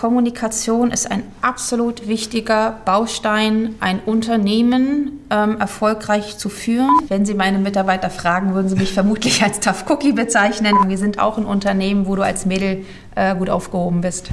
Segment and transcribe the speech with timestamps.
[0.00, 6.88] Kommunikation ist ein absolut wichtiger Baustein, ein Unternehmen ähm, erfolgreich zu führen.
[7.08, 10.74] Wenn Sie meine Mitarbeiter fragen, würden sie mich vermutlich als Tough Cookie bezeichnen.
[10.86, 14.30] Wir sind auch ein Unternehmen, wo du als Mädel äh, gut aufgehoben bist.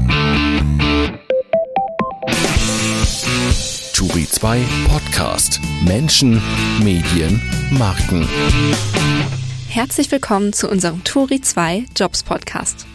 [3.93, 5.59] Turi 2 Podcast.
[5.83, 6.41] Menschen,
[6.81, 7.41] Medien,
[7.71, 8.25] Marken.
[9.67, 12.87] Herzlich willkommen zu unserem Turi 2 Jobs Podcast.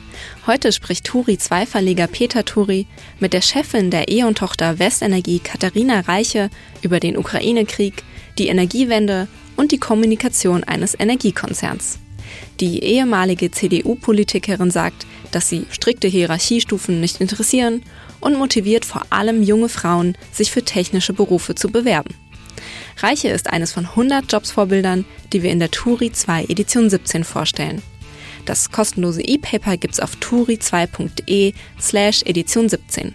[0.46, 2.86] Heute spricht Turi 2 Verleger Peter Turi
[3.20, 6.50] mit der Chefin der E.ON-Tochter Westenergie Katharina Reiche
[6.82, 8.02] über den Ukraine-Krieg,
[8.38, 11.98] die Energiewende und die Kommunikation eines Energiekonzerns.
[12.60, 17.82] Die ehemalige CDU-Politikerin sagt, dass sie strikte Hierarchiestufen nicht interessieren
[18.20, 22.14] und motiviert vor allem junge Frauen, sich für technische Berufe zu bewerben.
[22.98, 27.82] Reiche ist eines von 100 Jobsvorbildern, die wir in der Turi 2 Edition 17 vorstellen.
[28.44, 33.14] Das kostenlose E-Paper gibt's auf turi2.de slash Edition 17.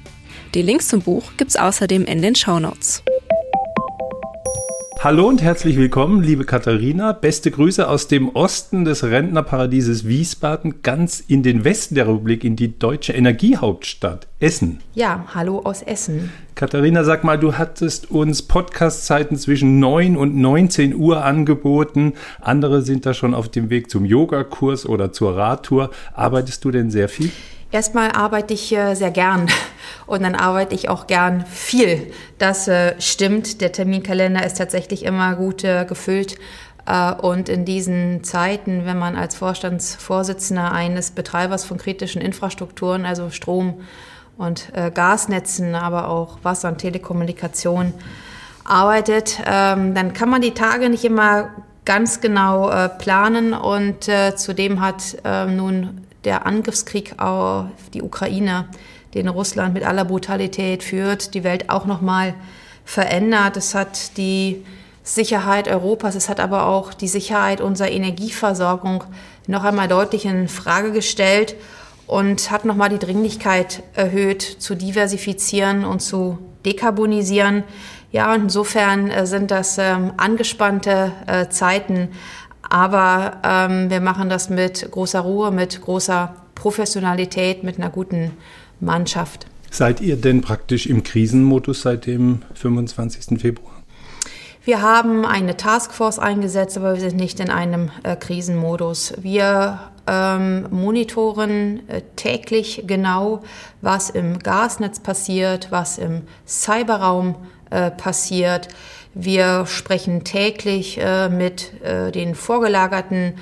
[0.53, 3.03] Die Links zum Buch gibt's außerdem in den Show Notes.
[4.99, 7.11] Hallo und herzlich willkommen, liebe Katharina.
[7.11, 12.55] Beste Grüße aus dem Osten des Rentnerparadieses Wiesbaden, ganz in den Westen der Republik, in
[12.55, 14.79] die deutsche Energiehauptstadt Essen.
[14.95, 16.31] Ja, hallo aus Essen.
[16.55, 22.13] Katharina, sag mal, du hattest uns Podcastzeiten zwischen 9 und 19 Uhr angeboten.
[22.41, 25.91] Andere sind da schon auf dem Weg zum Yogakurs oder zur Radtour.
[26.15, 27.31] Arbeitest du denn sehr viel?
[27.69, 29.49] Erstmal arbeite ich äh, sehr gern
[30.07, 32.13] und dann arbeite ich auch gern viel.
[32.37, 33.59] Das äh, stimmt.
[33.61, 36.37] Der Terminkalender ist tatsächlich immer gut äh, gefüllt.
[37.21, 43.81] Und in diesen Zeiten, wenn man als Vorstandsvorsitzender eines Betreibers von kritischen Infrastrukturen, also Strom
[44.37, 47.93] und Gasnetzen, aber auch Wasser- und Telekommunikation
[48.63, 51.49] arbeitet, ähm, dann kann man die Tage nicht immer
[51.83, 53.51] ganz genau planen.
[53.51, 58.67] Und zudem hat ähm, nun der Angriffskrieg auf die Ukraine,
[59.13, 62.35] den Russland mit aller Brutalität führt, die Welt auch noch mal
[62.83, 63.55] verändert.
[63.55, 64.65] Es hat die
[65.03, 69.05] Sicherheit Europas, es hat aber auch die Sicherheit unserer Energieversorgung
[69.47, 71.55] noch einmal deutlich in Frage gestellt
[72.07, 77.63] und hat noch mal die Dringlichkeit erhöht, zu diversifizieren und zu dekarbonisieren.
[78.11, 82.09] Ja, und insofern äh, sind das ähm, angespannte äh, Zeiten.
[82.69, 88.31] Aber ähm, wir machen das mit großer Ruhe, mit großer Professionalität, mit einer guten
[88.79, 89.47] Mannschaft.
[89.69, 93.39] Seid ihr denn praktisch im Krisenmodus seit dem 25.
[93.39, 93.73] Februar?
[94.63, 99.13] Wir haben eine Taskforce eingesetzt, aber wir sind nicht in einem äh, Krisenmodus.
[99.21, 103.43] Wir ähm, monitoren äh, täglich genau,
[103.81, 107.35] was im Gasnetz passiert, was im Cyberraum
[107.69, 108.67] äh, passiert.
[109.19, 113.33] Wir sprechen täglich äh, mit äh, den vorgelagerten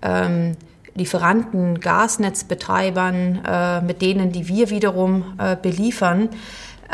[0.00, 0.56] ähm,
[0.94, 6.28] Lieferanten, Gasnetzbetreibern, äh, mit denen, die wir wiederum beliefern.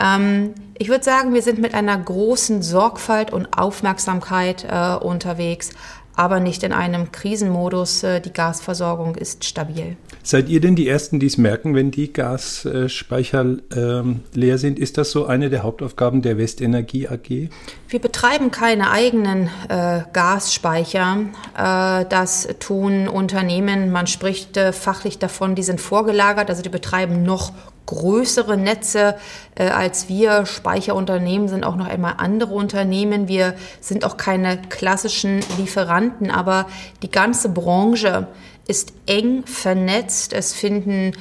[0.02, 4.64] Ähm, ich würde sagen, wir sind mit einer großen Sorgfalt und Aufmerksamkeit
[5.02, 5.72] unterwegs,
[6.16, 8.06] aber nicht in einem Krisenmodus.
[8.24, 9.98] Die Gasversorgung ist stabil.
[10.30, 14.78] Seid ihr denn die Ersten, die es merken, wenn die Gasspeicher ähm, leer sind?
[14.78, 17.48] Ist das so eine der Hauptaufgaben der Westenergie AG?
[17.88, 21.16] Wir betreiben keine eigenen äh, Gasspeicher.
[21.58, 23.90] Äh, das tun Unternehmen.
[23.90, 26.48] Man spricht äh, fachlich davon, die sind vorgelagert.
[26.48, 27.52] Also die betreiben noch
[27.86, 29.16] größere Netze
[29.56, 30.46] äh, als wir.
[30.46, 33.26] Speicherunternehmen sind auch noch einmal andere Unternehmen.
[33.26, 36.68] Wir sind auch keine klassischen Lieferanten, aber
[37.02, 38.28] die ganze Branche
[38.70, 40.32] ist eng vernetzt.
[40.32, 41.12] Es finden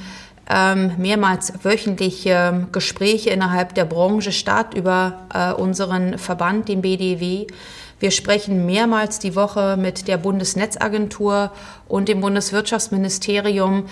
[0.47, 7.47] ähm, mehrmals wöchentlich äh, Gespräche innerhalb der Branche statt über äh, unseren Verband, den BDW.
[7.99, 11.51] Wir sprechen mehrmals die Woche mit der Bundesnetzagentur
[11.87, 13.87] und dem Bundeswirtschaftsministerium.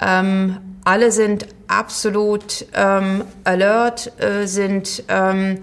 [0.00, 5.60] Ähm, alle sind absolut ähm, alert, äh, sind, ähm,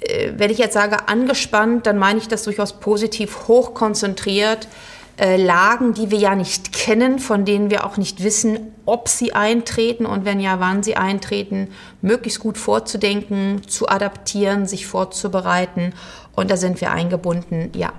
[0.00, 4.68] äh, wenn ich jetzt sage angespannt, dann meine ich das durchaus positiv hochkonzentriert.
[5.18, 9.34] Äh, Lagen, die wir ja nicht kennen, von denen wir auch nicht wissen, ob sie
[9.34, 11.68] eintreten und wenn ja, wann sie eintreten,
[12.00, 15.92] möglichst gut vorzudenken, zu adaptieren, sich vorzubereiten.
[16.34, 17.92] Und da sind wir eingebunden, ja.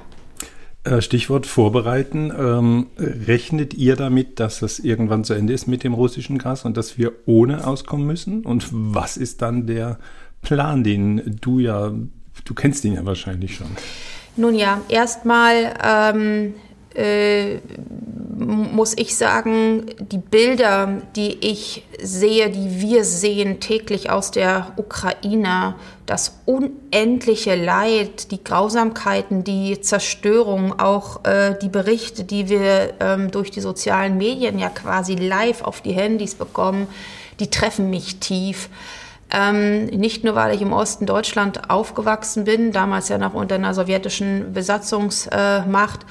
[0.84, 2.34] Äh, Stichwort vorbereiten.
[2.36, 6.78] Ähm, rechnet ihr damit, dass das irgendwann zu Ende ist mit dem russischen Gas und
[6.78, 8.44] dass wir ohne auskommen müssen?
[8.44, 10.00] Und was ist dann der
[10.42, 11.92] Plan, den du ja,
[12.44, 13.68] du kennst ihn ja wahrscheinlich schon.
[14.36, 16.54] Nun ja, erstmal ähm,
[16.96, 17.60] äh,
[18.36, 25.76] muss ich sagen, die Bilder, die ich sehe, die wir sehen täglich aus der Ukraine,
[26.06, 33.52] das unendliche Leid, die Grausamkeiten, die Zerstörung, auch äh, die Berichte, die wir ähm, durch
[33.52, 36.88] die sozialen Medien ja quasi live auf die Handys bekommen,
[37.40, 38.70] die treffen mich tief.
[39.32, 43.74] Ähm, nicht nur, weil ich im Osten Deutschland aufgewachsen bin, damals ja noch unter einer
[43.74, 46.02] sowjetischen Besatzungsmacht.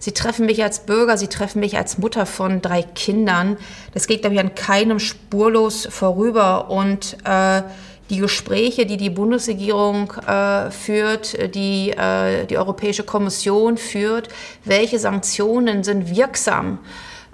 [0.00, 3.58] Sie treffen mich als Bürger, sie treffen mich als Mutter von drei Kindern.
[3.92, 6.70] Das geht, glaube ich, an keinem spurlos vorüber.
[6.70, 7.62] Und äh,
[8.08, 14.30] die Gespräche, die die Bundesregierung äh, führt, die äh, die Europäische Kommission führt,
[14.64, 16.78] welche Sanktionen sind wirksam,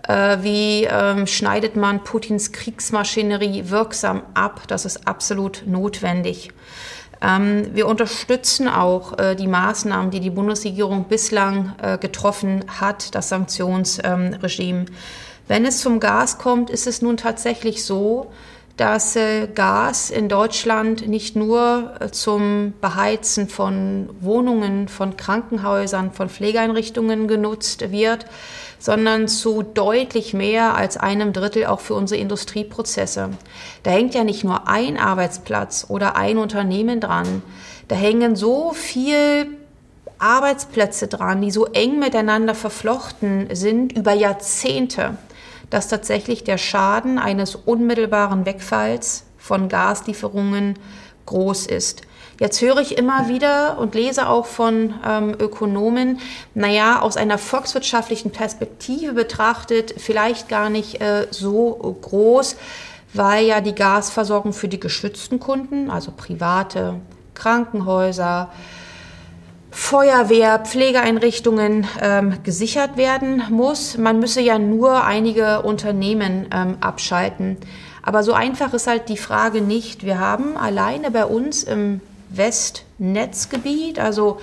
[0.08, 6.50] äh, wie ähm, schneidet man Putins Kriegsmaschinerie wirksam ab, das ist absolut notwendig.
[7.22, 13.28] Ähm, wir unterstützen auch äh, die Maßnahmen, die die Bundesregierung bislang äh, getroffen hat, das
[13.30, 14.86] Sanktionsregime.
[15.48, 18.32] Wenn es zum Gas kommt, ist es nun tatsächlich so,
[18.76, 27.28] dass äh, Gas in Deutschland nicht nur zum Beheizen von Wohnungen, von Krankenhäusern, von Pflegeeinrichtungen
[27.28, 28.26] genutzt wird,
[28.86, 33.30] sondern zu deutlich mehr als einem Drittel auch für unsere Industrieprozesse.
[33.82, 37.42] Da hängt ja nicht nur ein Arbeitsplatz oder ein Unternehmen dran,
[37.88, 39.48] da hängen so viel
[40.20, 45.18] Arbeitsplätze dran, die so eng miteinander verflochten sind über Jahrzehnte
[45.68, 50.78] dass tatsächlich der Schaden eines unmittelbaren Wegfalls von Gaslieferungen
[51.26, 52.02] groß ist.
[52.38, 56.18] Jetzt höre ich immer wieder und lese auch von ähm, Ökonomen,
[56.54, 62.56] naja, aus einer volkswirtschaftlichen Perspektive betrachtet, vielleicht gar nicht äh, so groß,
[63.14, 66.96] weil ja die Gasversorgung für die geschützten Kunden, also private
[67.32, 68.50] Krankenhäuser,
[69.70, 73.98] Feuerwehr, Pflegeeinrichtungen ähm, gesichert werden muss.
[73.98, 77.58] Man müsse ja nur einige Unternehmen ähm, abschalten.
[78.02, 80.04] Aber so einfach ist halt die Frage nicht.
[80.04, 82.00] Wir haben alleine bei uns im
[82.36, 84.40] Westnetzgebiet, also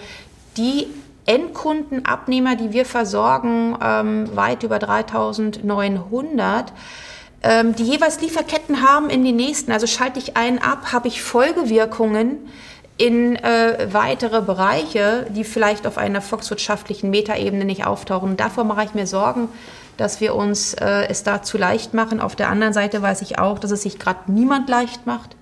[0.57, 0.87] die
[1.25, 6.73] Endkundenabnehmer, die wir versorgen, ähm, weit über 3900
[7.43, 9.71] ähm, die jeweils Lieferketten haben in den nächsten.
[9.71, 12.37] Also schalte ich einen ab, habe ich Folgewirkungen
[12.97, 18.37] in äh, weitere Bereiche, die vielleicht auf einer volkswirtschaftlichen Metaebene nicht auftauchen.
[18.37, 19.49] Davor mache ich mir Sorgen,
[19.97, 22.21] dass wir uns äh, es da zu leicht machen.
[22.21, 25.35] Auf der anderen Seite weiß ich auch, dass es sich gerade niemand leicht macht,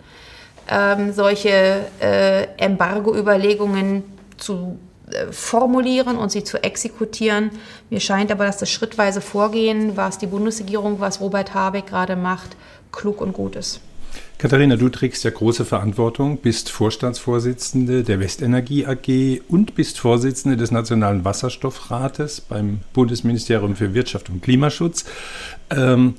[0.71, 4.03] ähm, solche äh, Embargo-Überlegungen
[4.37, 4.79] zu
[5.11, 7.51] äh, formulieren und sie zu exekutieren.
[7.89, 12.55] Mir scheint aber, dass das schrittweise Vorgehen, was die Bundesregierung, was Robert Habeck gerade macht,
[12.91, 13.81] klug und gut ist.
[14.37, 20.71] Katharina, du trägst ja große Verantwortung, bist Vorstandsvorsitzende der Westenergie AG und bist Vorsitzende des
[20.71, 25.05] Nationalen Wasserstoffrates beim Bundesministerium für Wirtschaft und Klimaschutz.
[25.69, 26.15] Ähm,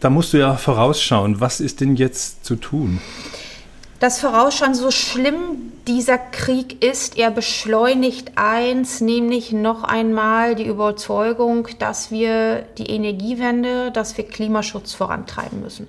[0.00, 1.40] da musst du ja vorausschauen.
[1.40, 3.00] Was ist denn jetzt zu tun?
[4.04, 11.68] Das Vorausschauen, so schlimm dieser Krieg ist, er beschleunigt eins, nämlich noch einmal die Überzeugung,
[11.78, 15.86] dass wir die Energiewende, dass wir Klimaschutz vorantreiben müssen.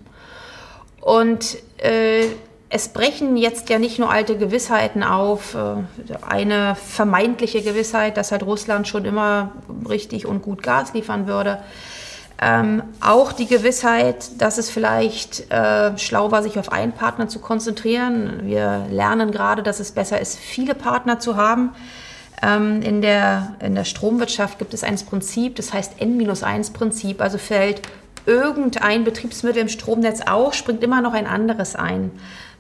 [1.02, 2.28] Und äh,
[2.70, 5.84] es brechen jetzt ja nicht nur alte Gewissheiten auf, äh,
[6.26, 9.52] eine vermeintliche Gewissheit, dass halt Russland schon immer
[9.90, 11.60] richtig und gut Gas liefern würde.
[12.42, 17.40] Ähm, auch die Gewissheit, dass es vielleicht äh, schlau war, sich auf einen Partner zu
[17.40, 18.42] konzentrieren.
[18.44, 21.72] Wir lernen gerade, dass es besser ist, viele Partner zu haben.
[22.44, 27.82] Ähm, in, der, in der Stromwirtschaft gibt es ein Prinzip, das heißt N-1-Prinzip, also fällt
[28.26, 32.12] irgendein Betriebsmittel im Stromnetz auch, springt immer noch ein anderes ein.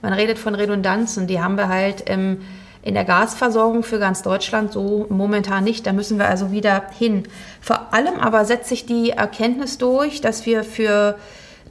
[0.01, 2.42] Man redet von Redundanzen, die haben wir halt im,
[2.85, 5.87] in der Gasversorgung für ganz Deutschland so momentan nicht.
[5.87, 7.23] Da müssen wir also wieder hin.
[7.59, 11.18] Vor allem aber setzt sich die Erkenntnis durch, dass wir für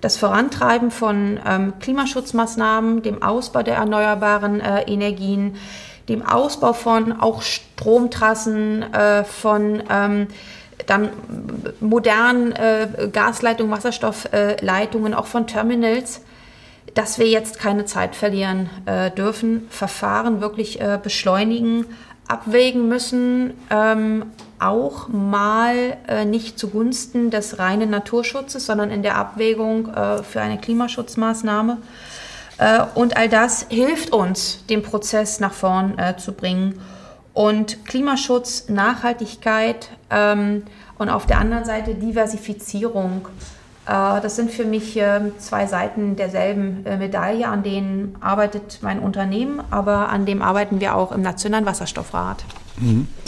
[0.00, 5.54] das Vorantreiben von ähm, Klimaschutzmaßnahmen, dem Ausbau der erneuerbaren äh, Energien,
[6.08, 10.26] dem Ausbau von auch Stromtrassen, äh, von ähm,
[10.86, 11.10] dann
[11.78, 16.22] modernen äh, Gasleitungen, Wasserstoffleitungen, auch von Terminals,
[16.94, 21.86] dass wir jetzt keine Zeit verlieren äh, dürfen, Verfahren wirklich äh, beschleunigen,
[22.28, 24.26] abwägen müssen, ähm,
[24.58, 30.58] auch mal äh, nicht zugunsten des reinen Naturschutzes, sondern in der Abwägung äh, für eine
[30.58, 31.78] Klimaschutzmaßnahme.
[32.94, 36.80] und all das hilft uns, den Prozess nach vorn zu bringen
[37.34, 40.62] und Klimaschutz, Nachhaltigkeit ähm,
[40.96, 43.26] und auf der anderen Seite Diversifizierung.
[43.86, 48.98] Äh, das sind für mich äh, zwei Seiten derselben äh, Medaille, an denen arbeitet mein
[48.98, 52.44] Unternehmen, aber an dem arbeiten wir auch im Nationalen Wasserstoffrat.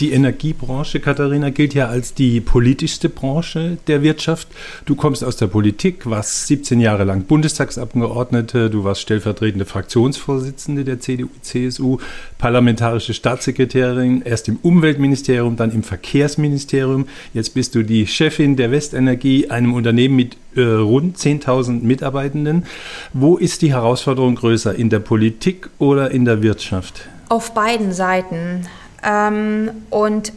[0.00, 4.48] Die Energiebranche, Katharina, gilt ja als die politischste Branche der Wirtschaft.
[4.86, 10.98] Du kommst aus der Politik, warst 17 Jahre lang Bundestagsabgeordnete, du warst stellvertretende Fraktionsvorsitzende der
[10.98, 11.98] CDU-CSU,
[12.38, 17.06] parlamentarische Staatssekretärin, erst im Umweltministerium, dann im Verkehrsministerium.
[17.32, 22.64] Jetzt bist du die Chefin der Westenergie, einem Unternehmen mit äh, rund 10.000 Mitarbeitenden.
[23.12, 27.08] Wo ist die Herausforderung größer, in der Politik oder in der Wirtschaft?
[27.28, 28.66] Auf beiden Seiten.
[29.02, 30.32] Ähm, und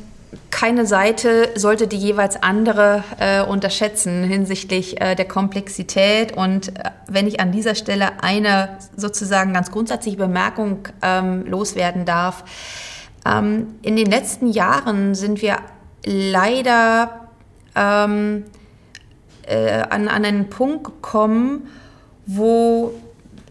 [0.51, 6.35] keine Seite sollte die jeweils andere äh, unterschätzen hinsichtlich äh, der Komplexität.
[6.35, 12.43] Und äh, wenn ich an dieser Stelle eine sozusagen ganz grundsätzliche Bemerkung ähm, loswerden darf,
[13.25, 15.57] ähm, in den letzten Jahren sind wir
[16.05, 17.27] leider
[17.75, 18.45] ähm,
[19.47, 21.69] äh, an, an einen Punkt gekommen,
[22.25, 22.93] wo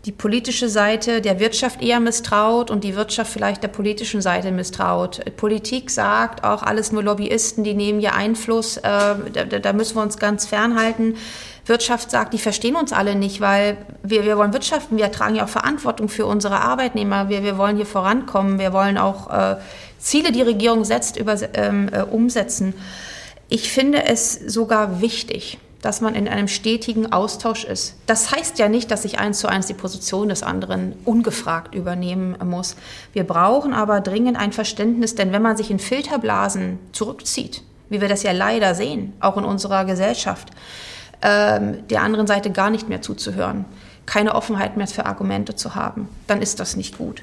[0.05, 5.21] die politische Seite der Wirtschaft eher misstraut und die Wirtschaft vielleicht der politischen Seite misstraut.
[5.37, 10.03] Politik sagt auch alles nur Lobbyisten, die nehmen hier Einfluss, äh, da, da, müssen wir
[10.03, 11.17] uns ganz fernhalten.
[11.67, 15.45] Wirtschaft sagt, die verstehen uns alle nicht, weil wir, wir wollen wirtschaften, wir tragen ja
[15.45, 19.57] auch Verantwortung für unsere Arbeitnehmer, wir, wir wollen hier vorankommen, wir wollen auch äh,
[19.99, 22.75] Ziele, die Regierung setzt, über, ähm, äh, umsetzen.
[23.49, 27.95] Ich finde es sogar wichtig, dass man in einem stetigen Austausch ist.
[28.07, 32.37] Das heißt ja nicht, dass ich eins zu eins die Position des anderen ungefragt übernehmen
[32.45, 32.77] muss.
[33.13, 38.09] Wir brauchen aber dringend ein Verständnis, denn wenn man sich in Filterblasen zurückzieht, wie wir
[38.09, 40.49] das ja leider sehen, auch in unserer Gesellschaft,
[41.23, 43.65] ähm, der anderen Seite gar nicht mehr zuzuhören,
[44.07, 47.23] keine Offenheit mehr für Argumente zu haben, dann ist das nicht gut.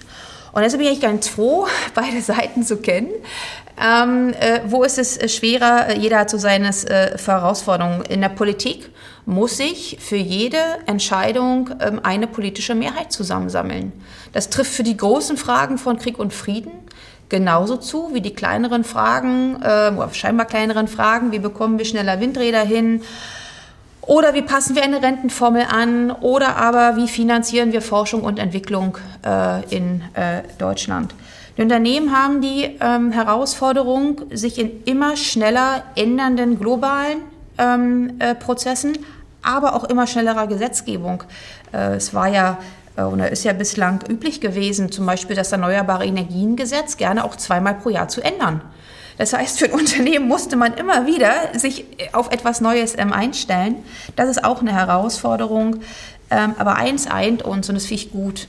[0.56, 3.12] Und deshalb bin ich ganz froh, beide Seiten zu kennen.
[3.78, 5.90] Ähm, äh, wo ist es äh, schwerer?
[5.90, 8.04] Äh, jeder hat so seine äh, Herausforderungen.
[8.04, 8.90] In der Politik
[9.26, 13.92] muss sich für jede Entscheidung ähm, eine politische Mehrheit zusammensammeln.
[14.32, 16.72] Das trifft für die großen Fragen von Krieg und Frieden
[17.28, 22.62] genauso zu wie die kleineren Fragen, äh, scheinbar kleineren Fragen, wie bekommen wir schneller Windräder
[22.62, 23.02] hin,
[24.06, 26.12] oder wie passen wir eine Rentenformel an?
[26.12, 31.14] Oder aber wie finanzieren wir Forschung und Entwicklung äh, in äh, Deutschland?
[31.58, 37.20] Die Unternehmen haben die ähm, Herausforderung, sich in immer schneller ändernden globalen
[37.58, 38.98] ähm, äh, Prozessen,
[39.42, 41.24] aber auch immer schnellerer Gesetzgebung.
[41.74, 42.58] Äh, es war ja
[42.98, 47.76] äh, oder ist ja bislang üblich gewesen, zum Beispiel das Erneuerbare Energiengesetz gerne auch zweimal
[47.76, 48.62] pro Jahr zu ändern.
[49.18, 53.78] Das heißt, für ein Unternehmen musste man immer wieder sich auf etwas Neues ähm, einstellen.
[54.18, 55.78] Das ist auch eine Herausforderung.
[56.32, 58.48] Ähm, aber eins eint uns und das finde ich gut.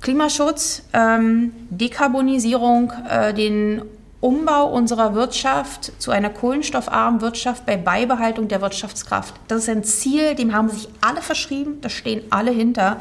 [0.00, 3.82] Klimaschutz, ähm, Dekarbonisierung, äh, den
[4.20, 9.34] Umbau unserer Wirtschaft zu einer kohlenstoffarmen Wirtschaft bei Beibehaltung der Wirtschaftskraft.
[9.48, 12.98] Das ist ein Ziel, dem haben sich alle verschrieben, da stehen alle hinter.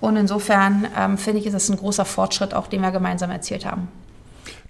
[0.00, 3.64] Und insofern ähm, finde ich, ist das ein großer Fortschritt, auch den wir gemeinsam erzielt
[3.64, 3.88] haben.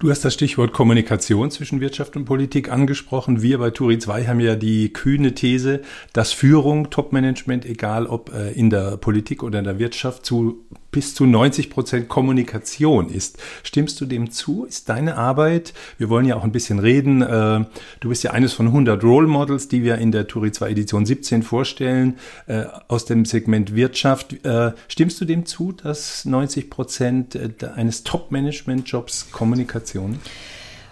[0.01, 3.43] Du hast das Stichwort Kommunikation zwischen Wirtschaft und Politik angesprochen.
[3.43, 5.83] Wir bei Turi 2 haben ja die kühne These,
[6.13, 11.15] dass Führung, Topmanagement, egal ob äh, in der Politik oder in der Wirtschaft, zu bis
[11.15, 13.39] zu 90 Prozent Kommunikation ist.
[13.63, 14.65] Stimmst du dem zu?
[14.65, 17.65] Ist deine Arbeit, wir wollen ja auch ein bisschen reden, äh,
[18.01, 21.05] du bist ja eines von 100 Role Models, die wir in der Turi 2 Edition
[21.05, 24.45] 17 vorstellen, äh, aus dem Segment Wirtschaft.
[24.45, 27.39] Äh, stimmst du dem zu, dass 90 Prozent
[27.77, 30.19] eines Top-Management-Jobs Kommunikation?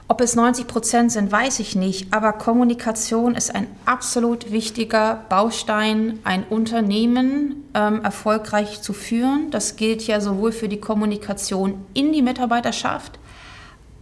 [0.08, 6.20] Ob es 90 Prozent sind, weiß ich nicht, aber Kommunikation ist ein absolut wichtiger Baustein,
[6.22, 9.50] ein Unternehmen ähm, erfolgreich zu führen.
[9.50, 13.18] Das gilt ja sowohl für die Kommunikation in die Mitarbeiterschaft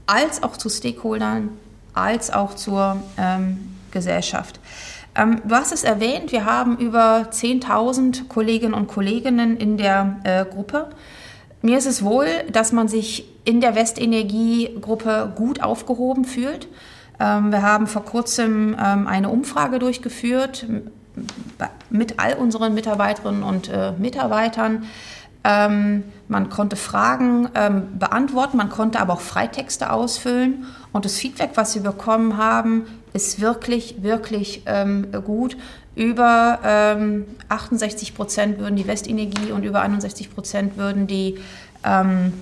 [0.07, 1.49] als auch zu Stakeholdern,
[1.95, 4.61] als auch zur ähm, Gesellschaft.
[5.15, 10.45] Ähm, du hast es erwähnt, wir haben über 10.000 Kolleginnen und Kollegen in der äh,
[10.45, 10.91] Gruppe.
[11.65, 16.69] Mir ist es wohl, dass man sich in der Westenergiegruppe gut aufgehoben fühlt.
[17.19, 20.67] Ähm, wir haben vor kurzem ähm, eine Umfrage durchgeführt
[21.89, 24.85] mit all unseren Mitarbeiterinnen und äh, Mitarbeitern.
[25.45, 27.49] Ähm, man konnte Fragen
[27.99, 30.65] beantworten, man konnte aber auch Freitexte ausfüllen.
[30.93, 34.65] Und das Feedback, was wir bekommen haben, ist wirklich, wirklich
[35.25, 35.57] gut.
[35.97, 41.39] Über ähm, 68 Prozent würden die Westenergie und über 61 Prozent würden die,
[41.85, 42.33] ähm,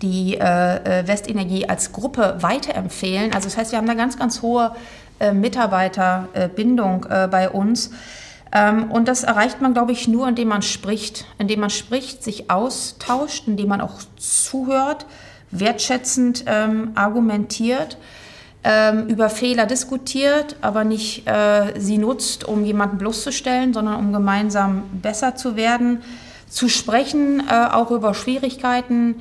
[0.00, 3.34] die äh, äh, Westenergie als Gruppe weiterempfehlen.
[3.34, 4.74] Also das heißt, wir haben eine ganz, ganz hohe
[5.18, 7.90] äh, Mitarbeiterbindung äh, bei uns.
[8.52, 12.50] Ähm, und das erreicht man, glaube ich, nur, indem man spricht, indem man spricht, sich
[12.50, 15.06] austauscht, indem man auch zuhört,
[15.50, 17.96] wertschätzend ähm, argumentiert
[18.62, 24.82] ähm, über Fehler diskutiert, aber nicht äh, sie nutzt, um jemanden bloßzustellen, sondern um gemeinsam
[25.00, 26.02] besser zu werden,
[26.48, 29.16] zu sprechen, äh, auch über Schwierigkeiten,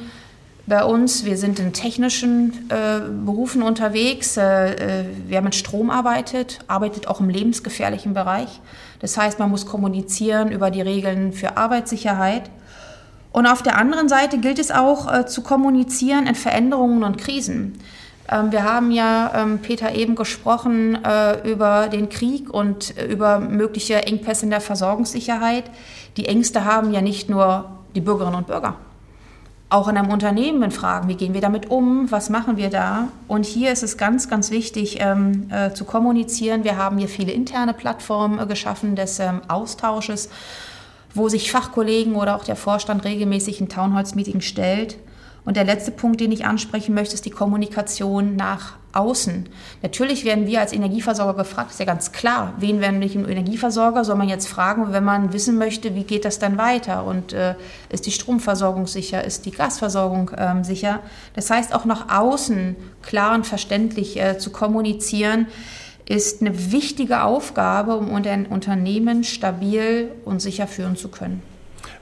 [0.69, 1.25] bei uns.
[1.25, 4.38] Wir sind in technischen äh, Berufen unterwegs.
[4.38, 8.61] Äh, äh, wer mit Strom arbeitet, arbeitet auch im lebensgefährlichen Bereich.
[8.99, 12.49] Das heißt, man muss kommunizieren über die Regeln für Arbeitssicherheit.
[13.31, 17.79] Und auf der anderen Seite gilt es auch äh, zu kommunizieren in Veränderungen und Krisen.
[18.31, 23.39] Ähm, wir haben ja, ähm, Peter, eben gesprochen äh, über den Krieg und äh, über
[23.39, 25.65] mögliche Engpässe in der Versorgungssicherheit.
[26.15, 28.75] Die Ängste haben ja nicht nur die Bürgerinnen und Bürger
[29.69, 33.09] auch in einem Unternehmen fragen, wie gehen wir damit um, was machen wir da.
[33.27, 36.63] Und hier ist es ganz, ganz wichtig ähm, äh, zu kommunizieren.
[36.63, 40.29] Wir haben hier viele interne Plattformen äh, geschaffen des ähm, Austausches,
[41.13, 44.97] wo sich Fachkollegen oder auch der Vorstand regelmäßig in Townhalls-Meetings stellt
[45.45, 49.48] und der letzte Punkt, den ich ansprechen möchte, ist die Kommunikation nach außen.
[49.81, 52.53] Natürlich werden wir als Energieversorger gefragt, ist ja ganz klar.
[52.58, 54.03] Wen werden wir im Energieversorger?
[54.03, 57.05] Soll man jetzt fragen, wenn man wissen möchte, wie geht das dann weiter?
[57.05, 57.55] Und äh,
[57.89, 59.24] ist die Stromversorgung sicher?
[59.24, 61.01] Ist die Gasversorgung ähm, sicher?
[61.36, 65.48] Das heißt, auch nach außen klar und verständlich äh, zu kommunizieren,
[66.08, 71.43] ist eine wichtige Aufgabe, um ein Unternehmen stabil und sicher führen zu können.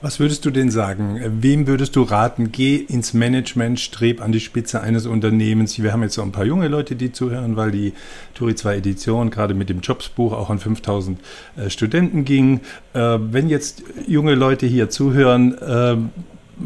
[0.00, 1.20] Was würdest du denn sagen?
[1.40, 2.52] Wem würdest du raten?
[2.52, 5.76] Geh ins Management, streb an die Spitze eines Unternehmens.
[5.82, 7.94] Wir haben jetzt so ein paar junge Leute, die zuhören, weil die
[8.34, 11.18] Turi 2 Edition gerade mit dem Jobsbuch auch an 5000
[11.56, 12.60] äh, Studenten ging.
[12.94, 15.96] Äh, wenn jetzt junge Leute hier zuhören, äh,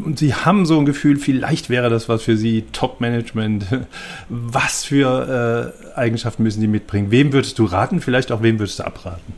[0.05, 3.65] und Sie haben so ein Gefühl, vielleicht wäre das was für Sie, Top-Management.
[4.29, 7.11] Was für äh, Eigenschaften müssen die mitbringen?
[7.11, 8.01] Wem würdest du raten?
[8.01, 9.33] Vielleicht auch wem würdest du abraten?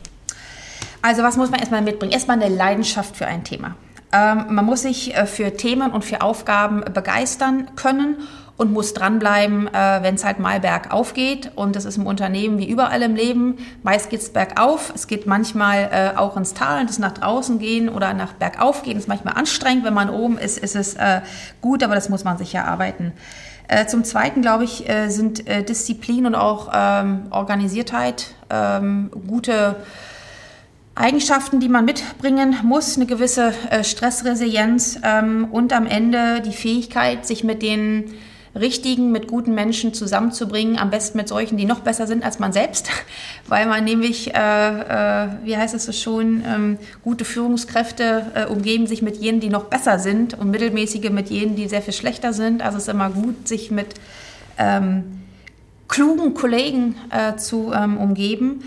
[1.02, 2.12] Also was muss man erstmal mitbringen?
[2.12, 3.76] Erstmal eine Leidenschaft für ein Thema.
[4.12, 8.16] Ähm, man muss sich äh, für Themen und für Aufgaben begeistern können
[8.56, 11.50] und muss dranbleiben, äh, wenn es halt mal bergauf geht.
[11.56, 13.58] Und das ist im Unternehmen wie überall im Leben.
[13.82, 14.92] Meist geht es bergauf.
[14.94, 18.94] Es geht manchmal äh, auch ins Tal, das nach draußen gehen oder nach bergauf gehen.
[18.94, 19.84] Das ist manchmal anstrengend.
[19.84, 20.96] Wenn man oben ist, ist es
[21.60, 23.12] gut, aber das muss man sich erarbeiten.
[23.88, 29.76] Zum Zweiten, glaube ich, sind Disziplin und auch ähm, Organisiertheit, ähm, gute
[30.96, 37.26] Eigenschaften, die man mitbringen muss, eine gewisse äh, Stressresilienz ähm, und am Ende die Fähigkeit,
[37.26, 38.14] sich mit den
[38.54, 42.54] richtigen, mit guten Menschen zusammenzubringen, am besten mit solchen, die noch besser sind als man
[42.54, 42.88] selbst,
[43.46, 48.86] weil man nämlich, äh, äh, wie heißt es so schon, ähm, gute Führungskräfte äh, umgeben
[48.86, 52.32] sich mit jenen, die noch besser sind und mittelmäßige mit jenen, die sehr viel schlechter
[52.32, 52.62] sind.
[52.62, 53.88] Also es ist immer gut, sich mit
[54.56, 55.20] ähm,
[55.88, 58.64] klugen Kollegen äh, zu ähm, umgeben.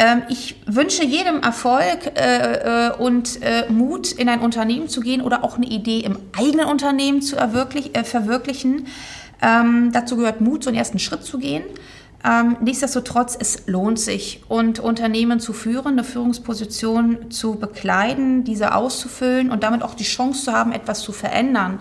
[0.00, 5.20] Ähm, ich wünsche jedem Erfolg äh, äh, und äh, Mut, in ein Unternehmen zu gehen
[5.20, 8.86] oder auch eine Idee im eigenen Unternehmen zu verwirklichen.
[9.42, 11.64] Ähm, dazu gehört Mut, so einen ersten Schritt zu gehen.
[12.24, 19.50] Ähm, nichtsdestotrotz, es lohnt sich und Unternehmen zu führen, eine Führungsposition zu bekleiden, diese auszufüllen
[19.50, 21.78] und damit auch die Chance zu haben, etwas zu verändern,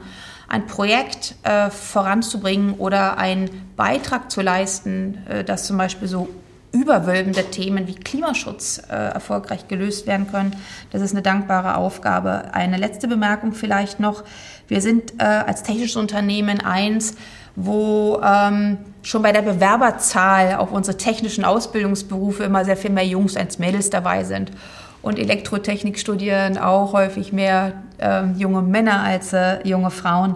[0.48, 1.36] ein Projekt
[1.70, 6.28] voranzubringen oder einen Beitrag zu leisten, das zum Beispiel so
[6.72, 10.56] überwölbende Themen wie Klimaschutz äh, erfolgreich gelöst werden können.
[10.92, 12.54] Das ist eine dankbare Aufgabe.
[12.54, 14.24] Eine letzte Bemerkung vielleicht noch.
[14.68, 17.16] Wir sind äh, als technisches Unternehmen eins,
[17.56, 23.36] wo ähm, schon bei der Bewerberzahl auf unsere technischen Ausbildungsberufe immer sehr viel mehr Jungs
[23.36, 24.52] als Mädels dabei sind.
[25.02, 30.36] Und Elektrotechnik studieren auch häufig mehr äh, junge Männer als äh, junge Frauen.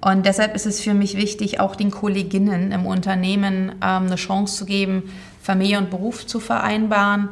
[0.00, 4.56] Und deshalb ist es für mich wichtig, auch den Kolleginnen im Unternehmen ähm, eine Chance
[4.56, 5.10] zu geben,
[5.48, 7.30] Familie und Beruf zu vereinbaren.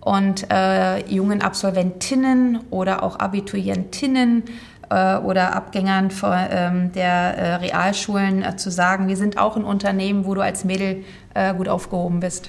[0.00, 4.44] Und äh, jungen Absolventinnen oder auch Abiturientinnen
[4.88, 9.64] äh, oder Abgängern von, ähm, der äh, Realschulen äh, zu sagen, wir sind auch ein
[9.64, 11.04] Unternehmen, wo du als Mädel
[11.34, 12.48] äh, gut aufgehoben bist.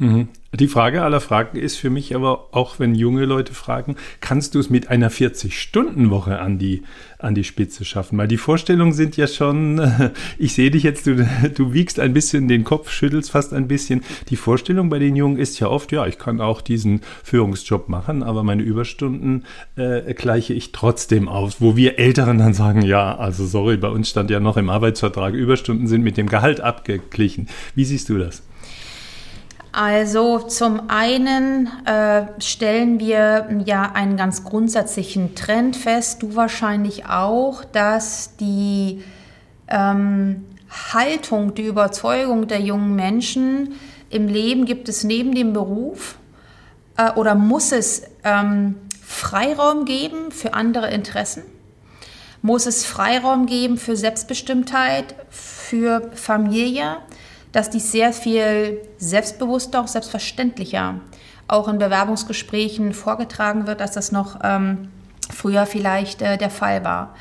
[0.00, 0.28] Mhm.
[0.58, 4.58] Die Frage aller Fragen ist für mich aber auch, wenn junge Leute fragen, kannst du
[4.58, 6.82] es mit einer 40-Stunden-Woche an die,
[7.18, 8.18] an die Spitze schaffen?
[8.18, 9.80] Weil die Vorstellungen sind ja schon,
[10.38, 14.02] ich sehe dich jetzt, du, du wiegst ein bisschen den Kopf, schüttelst fast ein bisschen.
[14.30, 18.22] Die Vorstellung bei den Jungen ist ja oft, ja, ich kann auch diesen Führungsjob machen,
[18.22, 19.44] aber meine Überstunden
[19.76, 21.60] äh, gleiche ich trotzdem aus.
[21.60, 25.34] Wo wir Älteren dann sagen, ja, also sorry, bei uns stand ja noch im Arbeitsvertrag,
[25.34, 27.48] Überstunden sind mit dem Gehalt abgeglichen.
[27.74, 28.42] Wie siehst du das?
[29.72, 37.64] Also zum einen äh, stellen wir ja einen ganz grundsätzlichen Trend fest, du wahrscheinlich auch,
[37.64, 39.04] dass die
[39.68, 40.44] ähm,
[40.92, 43.74] Haltung, die Überzeugung der jungen Menschen
[44.10, 46.18] im Leben gibt es neben dem Beruf
[46.96, 51.44] äh, oder muss es ähm, Freiraum geben für andere Interessen?
[52.42, 56.96] Muss es Freiraum geben für Selbstbestimmtheit, für Familie?
[57.52, 61.00] Dass dies sehr viel selbstbewusster, auch selbstverständlicher
[61.48, 64.88] auch in Bewerbungsgesprächen vorgetragen wird, als das noch ähm,
[65.34, 67.14] früher vielleicht äh, der Fall war.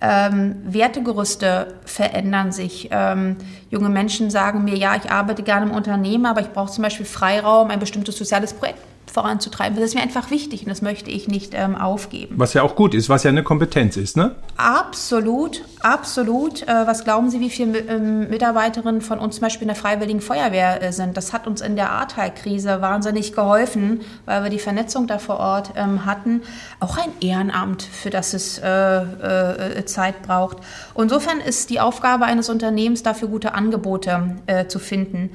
[0.00, 2.88] Ähm, Wertegerüste verändern sich.
[2.90, 3.36] Ähm,
[3.70, 7.06] junge Menschen sagen mir, ja, ich arbeite gerne im Unternehmen, aber ich brauche zum Beispiel
[7.06, 8.80] Freiraum, ein bestimmtes soziales Projekt
[9.12, 9.76] voranzutreiben.
[9.76, 12.34] Das ist mir einfach wichtig und das möchte ich nicht ähm, aufgeben.
[12.38, 14.34] Was ja auch gut ist, was ja eine Kompetenz ist, ne?
[14.56, 16.62] Absolut, absolut.
[16.62, 20.20] Äh, was glauben Sie, wie viele ähm, Mitarbeiterinnen von uns zum Beispiel in der Freiwilligen
[20.20, 21.16] Feuerwehr äh, sind?
[21.16, 25.72] Das hat uns in der Ahrtal-Krise wahnsinnig geholfen, weil wir die Vernetzung da vor Ort
[25.76, 26.42] ähm, hatten.
[26.80, 30.58] Auch ein Ehrenamt, für das es äh, äh, Zeit braucht.
[30.96, 35.30] insofern ist die Aufgabe eines Unternehmens, dafür gute Angebote äh, zu finden.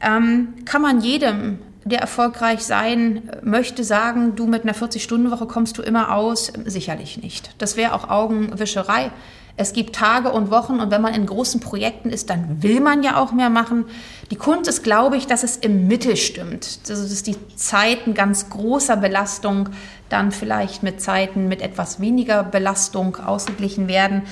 [0.00, 5.82] Ähm, kann man jedem der erfolgreich sein möchte, sagen, du mit einer 40-Stunden-Woche kommst du
[5.82, 6.52] immer aus?
[6.64, 7.50] Sicherlich nicht.
[7.58, 9.12] Das wäre auch Augenwischerei.
[9.56, 13.02] Es gibt Tage und Wochen und wenn man in großen Projekten ist, dann will man
[13.02, 13.86] ja auch mehr machen.
[14.30, 16.80] Die Kunst ist, glaube ich, dass es im Mittel stimmt.
[16.88, 19.70] Also, dass die Zeiten ganz großer Belastung
[20.08, 24.22] dann vielleicht mit Zeiten mit etwas weniger Belastung ausgeglichen werden.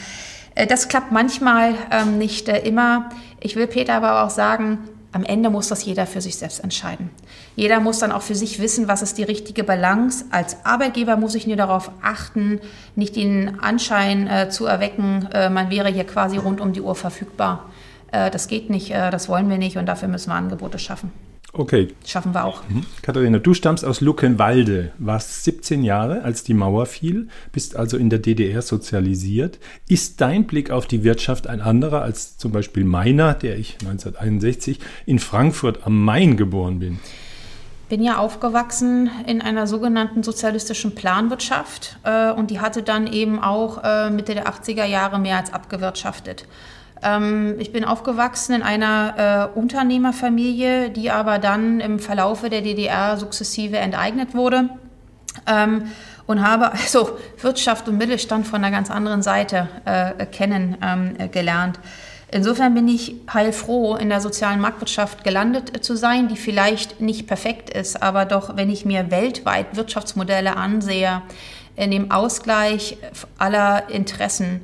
[0.55, 3.09] Äh, das klappt manchmal ähm, nicht äh, immer.
[3.41, 4.79] Ich will Peter aber auch sagen,
[5.15, 7.11] am Ende muss das jeder für sich selbst entscheiden.
[7.55, 10.25] Jeder muss dann auch für sich wissen, was ist die richtige Balance.
[10.31, 12.61] Als Arbeitgeber muss ich nur darauf achten,
[12.97, 16.97] nicht den Anschein äh, zu erwecken, äh, man wäre hier quasi rund um die Uhr
[16.97, 17.71] verfügbar.
[18.11, 21.13] Äh, das geht nicht, äh, das wollen wir nicht und dafür müssen wir Angebote schaffen.
[21.57, 21.89] Okay.
[22.05, 22.63] Schaffen wir auch.
[22.69, 22.85] Mhm.
[23.01, 28.11] Katharina, du stammst aus Luckenwalde, warst 17 Jahre, als die Mauer fiel, bist also in
[28.11, 29.61] der DDR sozialisiert.
[29.89, 34.81] Ist dein Blick auf die Wirtschaft ein anderer als zum Beispiel meiner, der ich 1961
[35.07, 36.99] in Frankfurt am Main geboren bin?
[37.89, 43.85] bin ja aufgewachsen in einer sogenannten sozialistischen Planwirtschaft äh, und die hatte dann eben auch
[43.85, 46.47] äh, Mitte der 80er Jahre mehr als abgewirtschaftet.
[47.05, 53.17] Ähm, ich bin aufgewachsen in einer äh, Unternehmerfamilie, die aber dann im Verlaufe der DDR
[53.17, 54.71] sukzessive enteignet wurde.
[55.47, 55.91] Ähm,
[56.27, 61.77] und habe also Wirtschaft und Mittelstand von einer ganz anderen Seite äh, kennengelernt.
[61.77, 61.91] Ähm,
[62.35, 67.29] Insofern bin ich heilfroh, in der sozialen Marktwirtschaft gelandet äh, zu sein, die vielleicht nicht
[67.29, 71.23] perfekt ist, aber doch, wenn ich mir weltweit Wirtschaftsmodelle ansehe,
[71.77, 72.99] in dem Ausgleich
[73.39, 74.63] aller Interessen,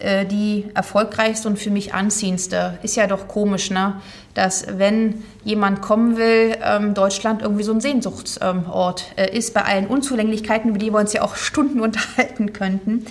[0.00, 2.78] äh, die erfolgreichste und für mich anziehendste.
[2.82, 4.00] Ist ja doch komisch, ne?
[4.34, 9.86] dass wenn jemand kommen will, ähm, Deutschland irgendwie so ein Sehnsuchtsort äh, ist, bei allen
[9.86, 13.06] Unzulänglichkeiten, über die wir uns ja auch Stunden unterhalten könnten.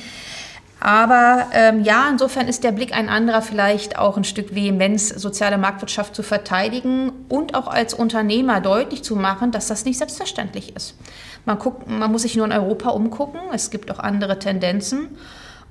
[0.80, 5.58] Aber ähm, ja, insofern ist der Blick ein anderer, vielleicht auch ein Stück Vehemenz, soziale
[5.58, 10.96] Marktwirtschaft zu verteidigen und auch als Unternehmer deutlich zu machen, dass das nicht selbstverständlich ist.
[11.46, 15.10] Man, guckt, man muss sich nur in Europa umgucken, es gibt auch andere Tendenzen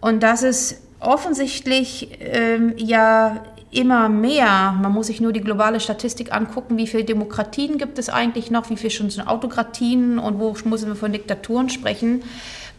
[0.00, 4.74] und dass es offensichtlich ähm, ja immer mehr.
[4.80, 8.70] Man muss sich nur die globale Statistik angucken, wie viele Demokratien gibt es eigentlich noch,
[8.70, 12.22] wie viele schon sind Autokratien und wo müssen wir von Diktaturen sprechen.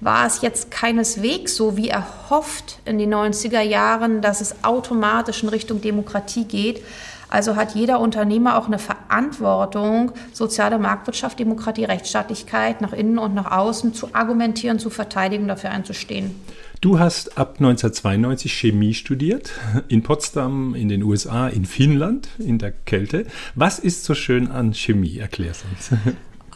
[0.02, 5.50] War es jetzt keineswegs so, wie erhofft in den 90er Jahren, dass es automatisch in
[5.50, 6.84] Richtung Demokratie geht.
[7.30, 13.52] Also hat jeder Unternehmer auch eine Verantwortung, soziale Marktwirtschaft, Demokratie, Rechtsstaatlichkeit nach innen und nach
[13.52, 16.34] außen zu argumentieren, zu verteidigen, dafür einzustehen.
[16.82, 19.52] Du hast ab 1992 Chemie studiert,
[19.90, 23.26] in Potsdam, in den USA, in Finnland, in der Kälte.
[23.54, 25.18] Was ist so schön an Chemie?
[25.18, 26.00] Erklär's uns.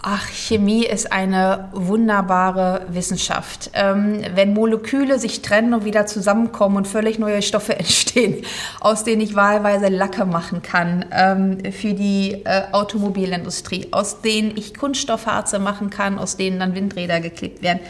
[0.02, 3.72] Ach, Chemie ist eine wunderbare Wissenschaft.
[3.74, 8.46] Ähm, wenn Moleküle sich trennen und wieder zusammenkommen und völlig neue Stoffe entstehen,
[8.80, 14.74] aus denen ich wahlweise Lacke machen kann ähm, für die äh, Automobilindustrie, aus denen ich
[14.74, 17.82] Kunststoffharze machen kann, aus denen dann Windräder geklebt werden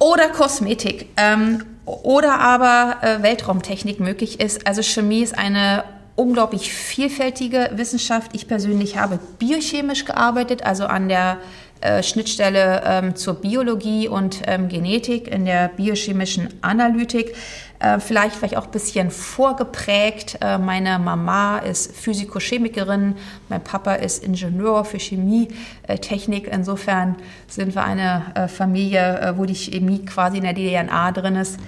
[0.00, 4.66] oder Kosmetik ähm, oder aber äh, Weltraumtechnik möglich ist.
[4.66, 5.84] Also Chemie ist eine
[6.16, 8.32] unglaublich vielfältige Wissenschaft.
[8.34, 11.38] Ich persönlich habe biochemisch gearbeitet, also an der
[11.80, 17.34] äh, Schnittstelle ähm, zur Biologie und ähm, Genetik in der biochemischen Analytik.
[17.80, 20.36] Äh, vielleicht vielleicht auch ein bisschen vorgeprägt.
[20.42, 23.16] Äh, meine Mama ist Physikochemikerin,
[23.48, 25.48] mein Papa ist Ingenieur für Chemie,
[25.88, 26.46] äh.
[26.46, 27.16] Insofern
[27.48, 31.58] sind wir eine äh, Familie, äh, wo die Chemie quasi in der DNA drin ist.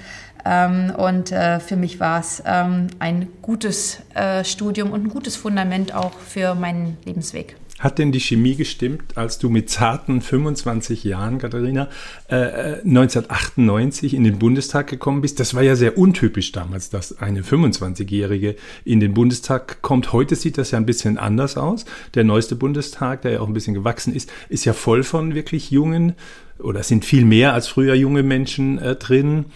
[0.44, 3.98] Ähm, und für mich war es ähm, ein gutes
[4.42, 7.54] Studium und ein gutes Fundament auch für meinen Lebensweg.
[7.82, 11.88] Hat denn die Chemie gestimmt, als du mit zarten 25 Jahren, Katharina,
[12.28, 15.40] äh, 1998 in den Bundestag gekommen bist?
[15.40, 20.12] Das war ja sehr untypisch damals, dass eine 25-Jährige in den Bundestag kommt.
[20.12, 21.84] Heute sieht das ja ein bisschen anders aus.
[22.14, 25.72] Der neueste Bundestag, der ja auch ein bisschen gewachsen ist, ist ja voll von wirklich
[25.72, 26.14] jungen
[26.60, 29.46] oder sind viel mehr als früher junge Menschen äh, drin.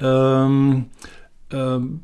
[0.00, 0.86] Ähm,
[1.52, 2.00] ähm,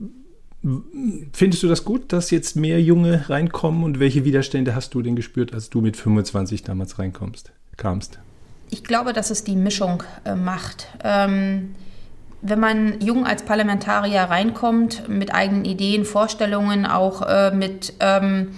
[1.33, 5.17] Findest du das gut, dass jetzt mehr Junge reinkommen und welche Widerstände hast du denn
[5.17, 8.21] gespürt, als du mit 25 damals reinkommst, kamst?
[8.71, 10.87] Ich glaube, dass es die Mischung äh, macht.
[11.03, 11.75] Ähm,
[12.43, 18.49] wenn man jung als Parlamentarier reinkommt, mit eigenen Ideen, Vorstellungen, auch äh, mit ähm,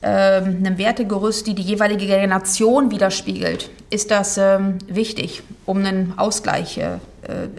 [0.00, 6.78] äh, einem Wertegerüst, die die jeweilige Generation widerspiegelt, ist das ähm, wichtig, um einen Ausgleich
[6.78, 6.98] äh,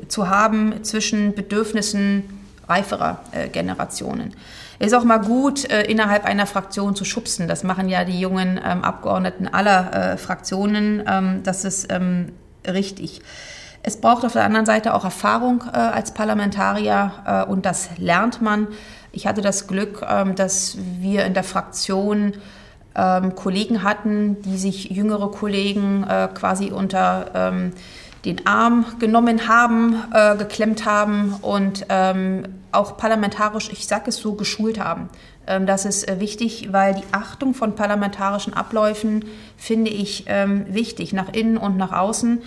[0.08, 2.41] zu haben zwischen Bedürfnissen
[2.72, 4.34] reiferer äh, Generationen.
[4.80, 7.48] Ist auch mal gut, äh, innerhalb einer Fraktion zu schubsen.
[7.48, 11.04] Das machen ja die jungen ähm, Abgeordneten aller äh, Fraktionen.
[11.08, 12.32] Ähm, das ist ähm,
[12.66, 13.22] richtig.
[13.84, 18.42] Es braucht auf der anderen Seite auch Erfahrung äh, als Parlamentarier äh, und das lernt
[18.42, 18.68] man.
[19.12, 22.34] Ich hatte das Glück, ähm, dass wir in der Fraktion
[22.96, 27.74] ähm, Kollegen hatten, die sich jüngere Kollegen äh, quasi unter ähm,
[28.26, 34.34] den Arm genommen haben, äh, geklemmt haben und ähm, auch parlamentarisch, ich sage es so,
[34.34, 35.10] geschult haben.
[35.48, 39.26] Ähm, das ist äh, wichtig, weil die Achtung von parlamentarischen Abläufen
[39.58, 42.42] finde ich ähm, wichtig, nach innen und nach außen.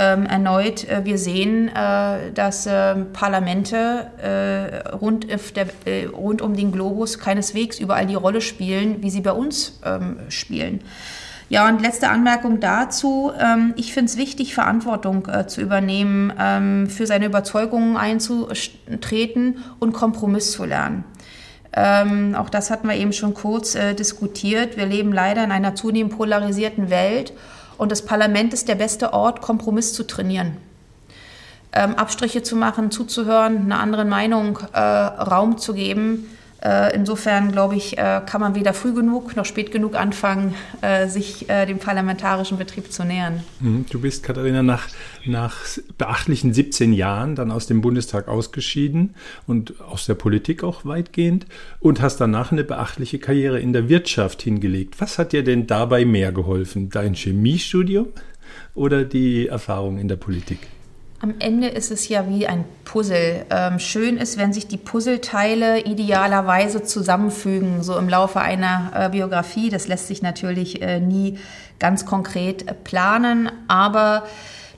[0.00, 6.54] Ähm, erneut, äh, wir sehen, äh, dass äh, Parlamente äh, rund, der, äh, rund, um
[6.54, 10.80] den Globus keineswegs überall die Rolle spielen, wie sie bei uns ähm, spielen.
[11.50, 13.32] Ja, und letzte Anmerkung dazu.
[13.38, 19.94] Ähm, ich finde es wichtig, Verantwortung äh, zu übernehmen, ähm, für seine Überzeugungen einzutreten und
[19.94, 21.04] Kompromiss zu lernen.
[21.72, 24.76] Ähm, auch das hatten wir eben schon kurz äh, diskutiert.
[24.76, 27.32] Wir leben leider in einer zunehmend polarisierten Welt
[27.78, 30.58] und das Parlament ist der beste Ort, Kompromiss zu trainieren.
[31.72, 36.26] Ähm, Abstriche zu machen, zuzuhören, einer anderen Meinung äh, Raum zu geben
[36.94, 41.46] insofern, glaube ich, äh, kann man weder früh genug noch spät genug anfangen, äh, sich
[41.48, 43.44] dem parlamentarischen Betrieb zu nähern.
[43.60, 43.86] Mhm.
[43.90, 44.88] Du bist, Katharina, nach,
[45.24, 45.56] nach
[45.96, 49.14] beachtlichen 17 Jahren dann aus dem Bundestag ausgeschieden
[49.46, 51.46] und aus der Politik auch weitgehend
[51.80, 55.00] und hast danach eine beachtliche Karriere in der Wirtschaft hingelegt.
[55.00, 56.90] Was hat dir denn dabei mehr geholfen?
[56.90, 58.08] Dein Chemiestudium
[58.74, 60.58] oder die Erfahrung in der Politik?
[61.20, 63.44] Am Ende ist es ja wie ein Puzzle.
[63.50, 69.68] Ähm, schön ist, wenn sich die Puzzleteile idealerweise zusammenfügen, so im Laufe einer äh, Biografie.
[69.68, 71.38] Das lässt sich natürlich äh, nie
[71.80, 74.28] ganz konkret äh, planen, aber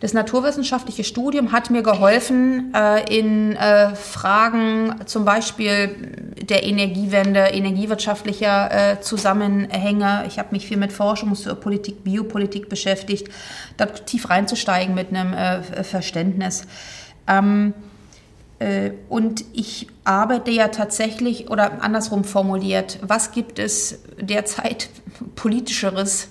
[0.01, 8.93] das naturwissenschaftliche Studium hat mir geholfen äh, in äh, Fragen zum Beispiel der Energiewende, energiewirtschaftlicher
[8.93, 10.25] äh, Zusammenhänge.
[10.27, 13.29] Ich habe mich viel mit Forschungspolitik, Biopolitik beschäftigt,
[13.77, 16.67] da tief reinzusteigen mit einem Verständnis.
[17.29, 17.75] Ähm,
[18.61, 24.91] äh, und ich arbeite ja tatsächlich, oder andersrum formuliert, was gibt es derzeit
[25.35, 26.29] politischeres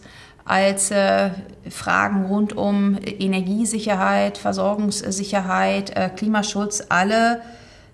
[0.49, 1.29] als äh,
[1.69, 7.41] Fragen rund um Energiesicherheit, Versorgungssicherheit, äh, Klimaschutz, alle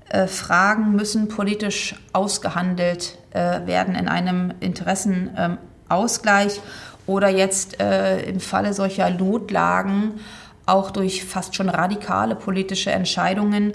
[0.08, 6.62] äh, Fragen müssen politisch ausgehandelt äh, werden in einem Interessenausgleich
[7.06, 10.22] oder jetzt äh, im Falle solcher Notlagen
[10.66, 13.74] auch durch fast schon radikale politische Entscheidungen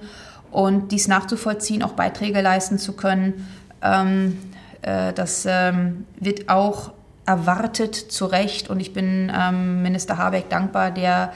[0.51, 3.47] und dies nachzuvollziehen, auch Beiträge leisten zu können.
[3.83, 4.39] Ähm,
[4.81, 6.93] äh, das ähm, wird auch
[7.31, 8.71] erwartet, zu Recht.
[8.71, 11.33] Und ich bin ähm, Minister Habeck dankbar, der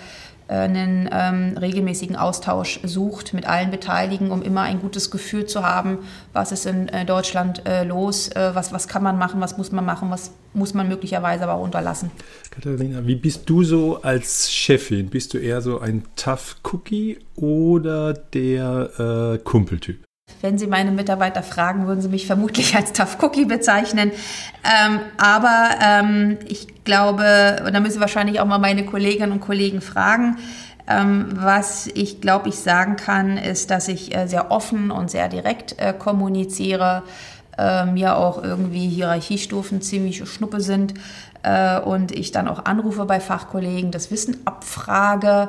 [0.49, 5.63] äh, einen ähm, regelmäßigen Austausch sucht mit allen Beteiligten, um immer ein gutes Gefühl zu
[5.63, 5.99] haben,
[6.33, 9.73] was ist in äh, Deutschland äh, los, äh, was, was kann man machen, was muss
[9.73, 12.11] man machen, was muss man möglicherweise aber auch unterlassen.
[12.51, 15.09] Katharina, wie bist du so als Chefin?
[15.09, 20.05] Bist du eher so ein Tough Cookie oder der äh, Kumpeltyp?
[20.45, 24.13] Wenn Sie meine Mitarbeiter fragen, würden Sie mich vermutlich als Tough Cookie bezeichnen.
[24.63, 29.81] Ähm, aber ähm, ich glaube, und da müssen wahrscheinlich auch mal meine Kolleginnen und Kollegen
[29.81, 30.37] fragen,
[30.87, 35.31] ähm, was ich glaube, ich sagen kann, ist, dass ich äh, sehr offen und sehr
[35.31, 37.05] direkt äh, kommuniziere,
[37.57, 40.93] äh, mir auch irgendwie Hierarchiestufen ziemlich schnuppe sind
[41.43, 45.49] äh, und ich dann auch anrufe bei Fachkollegen, das Wissen abfrage,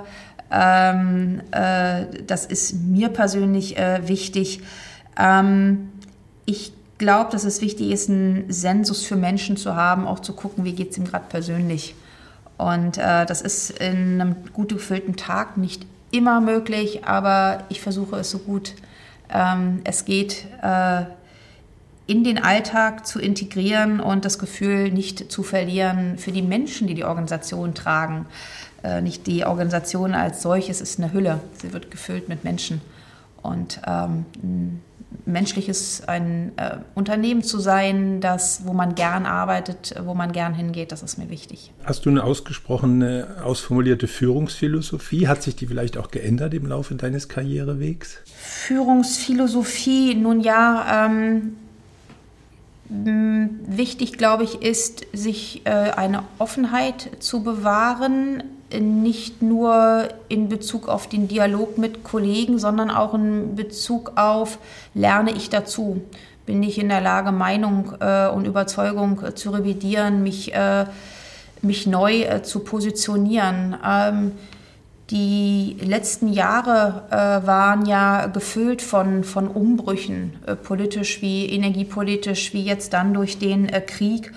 [0.52, 4.62] ähm, äh, das ist mir persönlich äh, wichtig.
[5.18, 5.90] Ähm,
[6.46, 10.64] ich glaube, dass es wichtig ist, einen Sensus für Menschen zu haben, auch zu gucken,
[10.64, 11.96] wie geht es ihm gerade persönlich.
[12.58, 18.18] Und äh, das ist in einem gut gefüllten Tag nicht immer möglich, aber ich versuche
[18.18, 18.76] es so gut
[19.30, 21.04] ähm, es geht, äh,
[22.08, 26.94] in den Alltag zu integrieren und das Gefühl nicht zu verlieren für die Menschen, die
[26.94, 28.28] die Organisation tragen.
[28.86, 31.40] Äh, nicht die Organisation als solches ist eine Hülle.
[31.60, 32.82] Sie wird gefüllt mit Menschen.
[33.42, 34.82] Und ähm, ein
[35.26, 40.92] menschliches ein äh, Unternehmen zu sein, das, wo man gern arbeitet, wo man gern hingeht,
[40.92, 41.72] das ist mir wichtig.
[41.84, 45.28] Hast du eine ausgesprochene, ausformulierte Führungsphilosophie?
[45.28, 48.20] Hat sich die vielleicht auch geändert im Laufe deines Karrierewegs?
[48.36, 51.56] Führungsphilosophie, nun ja, ähm,
[52.88, 58.44] Wichtig, glaube ich, ist, sich äh, eine Offenheit zu bewahren,
[58.80, 64.58] nicht nur in Bezug auf den Dialog mit Kollegen, sondern auch in Bezug auf,
[64.94, 66.02] lerne ich dazu?
[66.46, 70.86] Bin ich in der Lage, Meinung äh, und Überzeugung äh, zu revidieren, mich, äh,
[71.62, 73.76] mich neu äh, zu positionieren?
[73.84, 74.32] Ähm,
[75.12, 82.64] die letzten Jahre äh, waren ja gefüllt von, von Umbrüchen, äh, politisch wie energiepolitisch, wie
[82.64, 84.32] jetzt dann durch den äh, Krieg.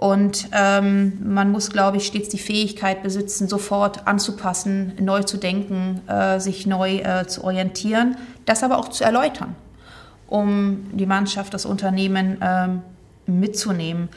[0.00, 6.00] Und ähm, man muss, glaube ich, stets die Fähigkeit besitzen, sofort anzupassen, neu zu denken,
[6.08, 9.54] äh, sich neu äh, zu orientieren, das aber auch zu erläutern,
[10.26, 12.80] um die Mannschaft, das Unternehmen ähm,
[13.26, 14.08] mitzunehmen.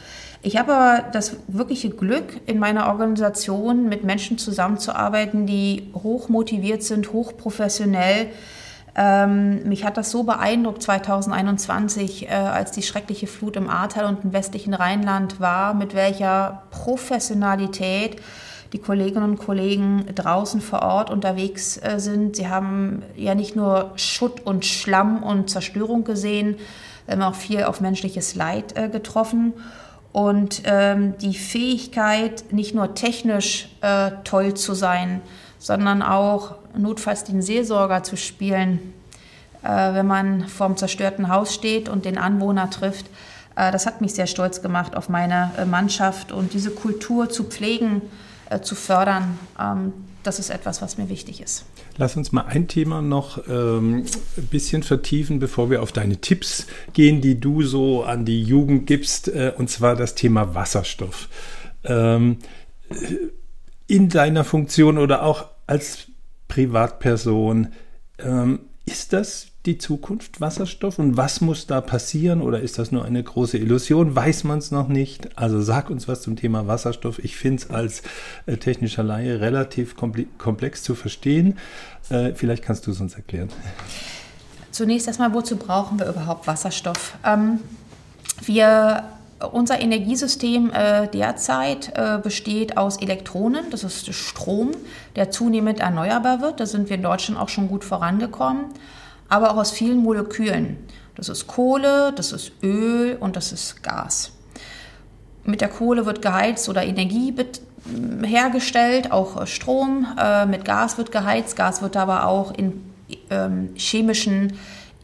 [0.41, 6.83] Ich habe aber das wirkliche Glück, in meiner Organisation mit Menschen zusammenzuarbeiten, die hoch motiviert
[6.83, 8.27] sind, hoch professionell.
[8.95, 14.23] Ähm, mich hat das so beeindruckt 2021, äh, als die schreckliche Flut im Ahrtal und
[14.23, 18.21] im westlichen Rheinland war, mit welcher Professionalität
[18.71, 22.36] die Kolleginnen und Kollegen draußen vor Ort unterwegs äh, sind.
[22.36, 26.58] Sie haben ja nicht nur Schutt und Schlamm und Zerstörung gesehen,
[27.08, 29.53] haben auch viel auf menschliches Leid äh, getroffen
[30.12, 35.21] und ähm, die Fähigkeit, nicht nur technisch äh, toll zu sein,
[35.63, 38.93] sondern auch notfalls den Seelsorger zu spielen,
[39.63, 43.06] äh, wenn man vorm zerstörten Haus steht und den Anwohner trifft.
[43.56, 47.45] Äh, das hat mich sehr stolz gemacht auf meine äh, Mannschaft und diese Kultur zu
[47.45, 48.02] pflegen,
[48.62, 49.39] zu fördern.
[49.60, 51.65] Ähm, das ist etwas, was mir wichtig ist.
[51.97, 54.06] Lass uns mal ein Thema noch ähm,
[54.38, 58.86] ein bisschen vertiefen, bevor wir auf deine Tipps gehen, die du so an die Jugend
[58.86, 61.30] gibst, äh, und zwar das Thema Wasserstoff.
[61.86, 62.39] Ähm,
[63.88, 66.08] in deiner Funktion oder auch als
[66.47, 67.69] Privatperson,
[68.19, 73.06] ähm, ist das die Zukunft Wasserstoff und was muss da passieren oder ist das nur
[73.06, 74.13] eine große Illusion?
[74.13, 75.38] Weiß man es noch nicht?
[75.38, 77.19] Also sag uns was zum Thema Wasserstoff.
[77.19, 78.04] Ich finde es als
[78.45, 79.95] äh, technischer Laie relativ
[80.38, 81.58] komplex zu verstehen.
[82.10, 83.49] Äh, vielleicht kannst du es uns erklären.
[84.71, 87.17] Zunächst erstmal, wozu brauchen wir überhaupt Wasserstoff?
[87.26, 87.60] Ähm,
[88.45, 89.04] wir
[89.51, 94.71] unser Energiesystem äh, derzeit äh, besteht aus Elektronen, das ist Strom,
[95.15, 96.59] der zunehmend erneuerbar wird.
[96.59, 98.65] Da sind wir in Deutschland auch schon gut vorangekommen
[99.33, 100.77] aber auch aus vielen Molekülen.
[101.15, 104.31] Das ist Kohle, das ist Öl und das ist Gas.
[105.43, 107.33] Mit der Kohle wird geheizt oder Energie
[108.23, 110.05] hergestellt, auch Strom.
[110.19, 111.55] Äh, mit Gas wird geheizt.
[111.55, 112.83] Gas wird aber auch in
[113.31, 114.53] ähm, chemischen,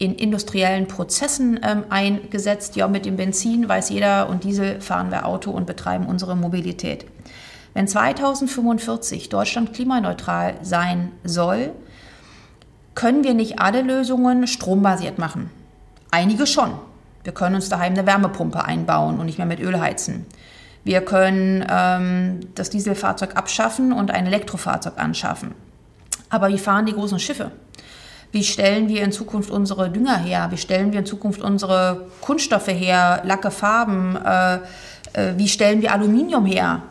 [0.00, 2.74] in industriellen Prozessen ähm, eingesetzt.
[2.74, 7.04] Ja, mit dem Benzin weiß jeder und Diesel fahren wir Auto und betreiben unsere Mobilität.
[7.74, 11.72] Wenn 2045 Deutschland klimaneutral sein soll,
[12.94, 15.50] können wir nicht alle Lösungen strombasiert machen.
[16.10, 16.72] Einige schon.
[17.22, 20.24] Wir können uns daheim eine Wärmepumpe einbauen und nicht mehr mit Öl heizen.
[20.82, 25.54] Wir können ähm, das Dieselfahrzeug abschaffen und ein Elektrofahrzeug anschaffen.
[26.30, 27.50] Aber wie fahren die großen Schiffe?
[28.32, 30.48] Wie stellen wir in Zukunft unsere Dünger her?
[30.50, 34.16] Wie stellen wir in Zukunft unsere Kunststoffe her, Lacke, Farben?
[34.16, 34.58] Äh, äh,
[35.36, 36.82] wie stellen wir Aluminium her?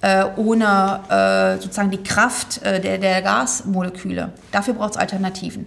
[0.00, 4.32] äh, ohne äh, sozusagen die Kraft äh, der, der Gasmoleküle.
[4.52, 5.66] Dafür braucht es Alternativen.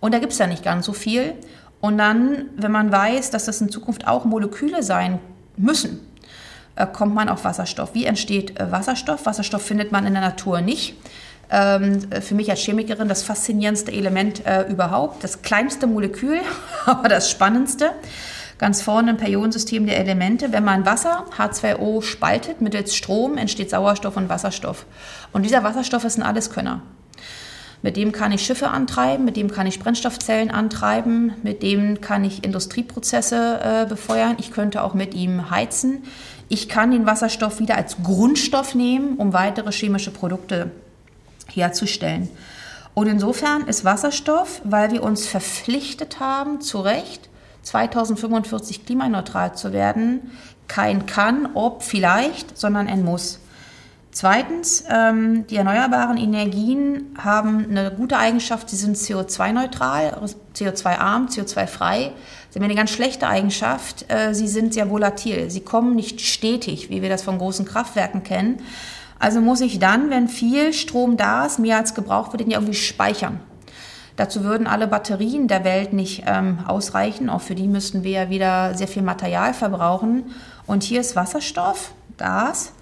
[0.00, 1.34] Und da gibt es ja nicht ganz so viel.
[1.80, 5.18] Und dann, wenn man weiß, dass das in Zukunft auch Moleküle sein
[5.56, 6.00] müssen,
[6.76, 7.94] äh, kommt man auf Wasserstoff.
[7.94, 9.26] Wie entsteht Wasserstoff?
[9.26, 10.94] Wasserstoff findet man in der Natur nicht.
[11.50, 16.38] Ähm, für mich als Chemikerin das faszinierendste Element äh, überhaupt, das kleinste Molekül,
[16.86, 17.92] aber das spannendste
[18.60, 20.52] ganz vorne im Periodensystem der Elemente.
[20.52, 24.84] Wenn man Wasser, H2O, spaltet mittels Strom, entsteht Sauerstoff und Wasserstoff.
[25.32, 26.82] Und dieser Wasserstoff ist ein Alleskönner.
[27.82, 32.22] Mit dem kann ich Schiffe antreiben, mit dem kann ich Brennstoffzellen antreiben, mit dem kann
[32.24, 34.36] ich Industrieprozesse äh, befeuern.
[34.38, 36.02] Ich könnte auch mit ihm heizen.
[36.50, 40.70] Ich kann den Wasserstoff wieder als Grundstoff nehmen, um weitere chemische Produkte
[41.50, 42.28] herzustellen.
[42.94, 47.28] Und insofern ist Wasserstoff, weil wir uns verpflichtet haben, zu Recht,
[47.62, 50.32] 2045 klimaneutral zu werden,
[50.66, 53.40] kein kann, ob, vielleicht, sondern ein muss.
[54.12, 60.20] Zweitens, ähm, die erneuerbaren Energien haben eine gute Eigenschaft, sie sind CO2-neutral,
[60.56, 62.10] CO2-arm, CO2-frei.
[62.50, 65.48] Sie haben eine ganz schlechte Eigenschaft, äh, sie sind sehr volatil.
[65.48, 68.60] Sie kommen nicht stetig, wie wir das von großen Kraftwerken kennen.
[69.20, 72.58] Also muss ich dann, wenn viel Strom da ist, mehr als gebraucht wird, den ja
[72.58, 73.38] irgendwie speichern.
[74.16, 77.30] Dazu würden alle Batterien der Welt nicht ähm, ausreichen.
[77.30, 80.24] Auch für die müssten wir ja wieder sehr viel Material verbrauchen.
[80.66, 82.72] Und hier ist Wasserstoff, Gas,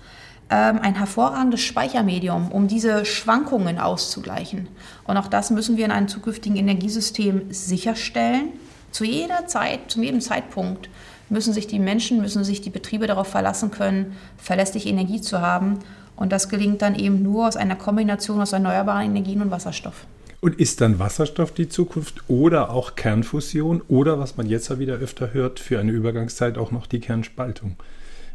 [0.51, 4.69] ähm, ein hervorragendes Speichermedium, um diese Schwankungen auszugleichen.
[5.05, 8.53] Und auch das müssen wir in einem zukünftigen Energiesystem sicherstellen.
[8.93, 10.89] Zu jeder Zeit, zu jedem Zeitpunkt
[11.29, 15.81] müssen sich die Menschen, müssen sich die Betriebe darauf verlassen können, verlässliche Energie zu haben.
[16.19, 20.05] Und das gelingt dann eben nur aus einer Kombination aus erneuerbaren Energien und Wasserstoff.
[20.41, 24.95] Und ist dann Wasserstoff die Zukunft oder auch Kernfusion oder, was man jetzt ja wieder
[24.95, 27.77] öfter hört, für eine Übergangszeit auch noch die Kernspaltung?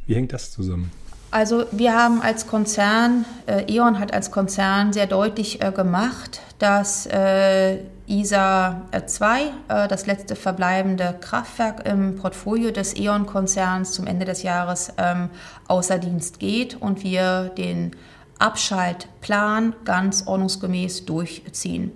[0.05, 0.91] Wie hängt das zusammen?
[1.33, 7.07] Also wir haben als Konzern, äh, E.ON hat als Konzern sehr deutlich äh, gemacht, dass
[7.07, 14.43] äh, ISA 2, äh, das letzte verbleibende Kraftwerk im Portfolio des E.ON-Konzerns zum Ende des
[14.43, 15.31] Jahres ähm,
[15.67, 17.95] außer Dienst geht und wir den
[18.37, 21.93] Abschaltplan ganz ordnungsgemäß durchziehen.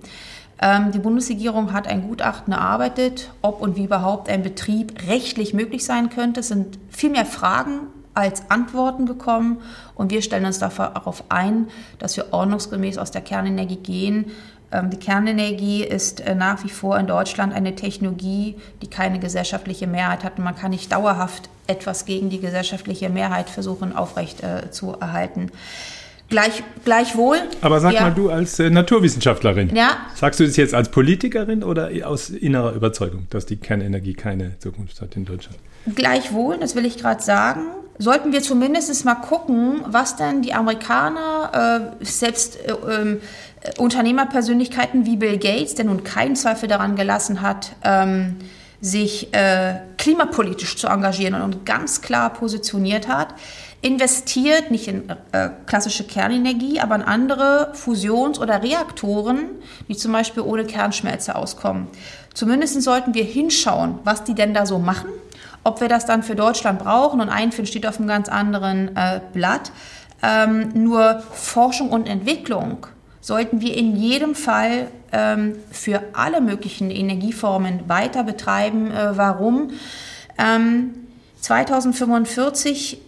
[0.60, 5.86] Ähm, die Bundesregierung hat ein Gutachten erarbeitet, ob und wie überhaupt ein Betrieb rechtlich möglich
[5.86, 6.40] sein könnte.
[6.40, 7.82] Es sind viel mehr Fragen
[8.18, 9.60] als Antworten bekommen.
[9.96, 11.68] Und wir stellen uns darauf ein,
[12.00, 14.32] dass wir ordnungsgemäß aus der Kernenergie gehen.
[14.72, 19.86] Ähm, die Kernenergie ist äh, nach wie vor in Deutschland eine Technologie, die keine gesellschaftliche
[19.86, 20.40] Mehrheit hat.
[20.40, 25.52] Und man kann nicht dauerhaft etwas gegen die gesellschaftliche Mehrheit versuchen aufrecht äh, zu erhalten.
[26.30, 27.38] Gleich, gleichwohl.
[27.62, 28.02] Aber sag ja.
[28.02, 29.98] mal, du als äh, Naturwissenschaftlerin, ja.
[30.16, 35.00] sagst du das jetzt als Politikerin oder aus innerer Überzeugung, dass die Kernenergie keine Zukunft
[35.02, 35.58] hat in Deutschland?
[35.96, 37.68] Gleichwohl, das will ich gerade sagen,
[37.98, 43.20] sollten wir zumindest mal gucken, was denn die Amerikaner, äh, selbst äh, äh,
[43.78, 48.36] Unternehmerpersönlichkeiten wie Bill Gates, der nun keinen Zweifel daran gelassen hat, ähm,
[48.82, 53.34] sich äh, klimapolitisch zu engagieren und ganz klar positioniert hat,
[53.82, 59.50] investiert nicht in äh, klassische Kernenergie, aber in andere Fusions- oder Reaktoren,
[59.88, 61.88] die zum Beispiel ohne Kernschmelze auskommen.
[62.34, 65.10] Zumindest sollten wir hinschauen, was die denn da so machen
[65.68, 69.20] ob wir das dann für Deutschland brauchen und einführen, steht auf einem ganz anderen äh,
[69.34, 69.72] Blatt.
[70.24, 72.88] Ähm, nur Forschung und Entwicklung
[73.22, 78.92] sollten wir in jedem Fall ähm, für alle möglichen Energieformen weiter betreiben.
[78.92, 79.72] Äh, warum?
[80.38, 80.94] Ähm,
[81.42, 83.00] 2045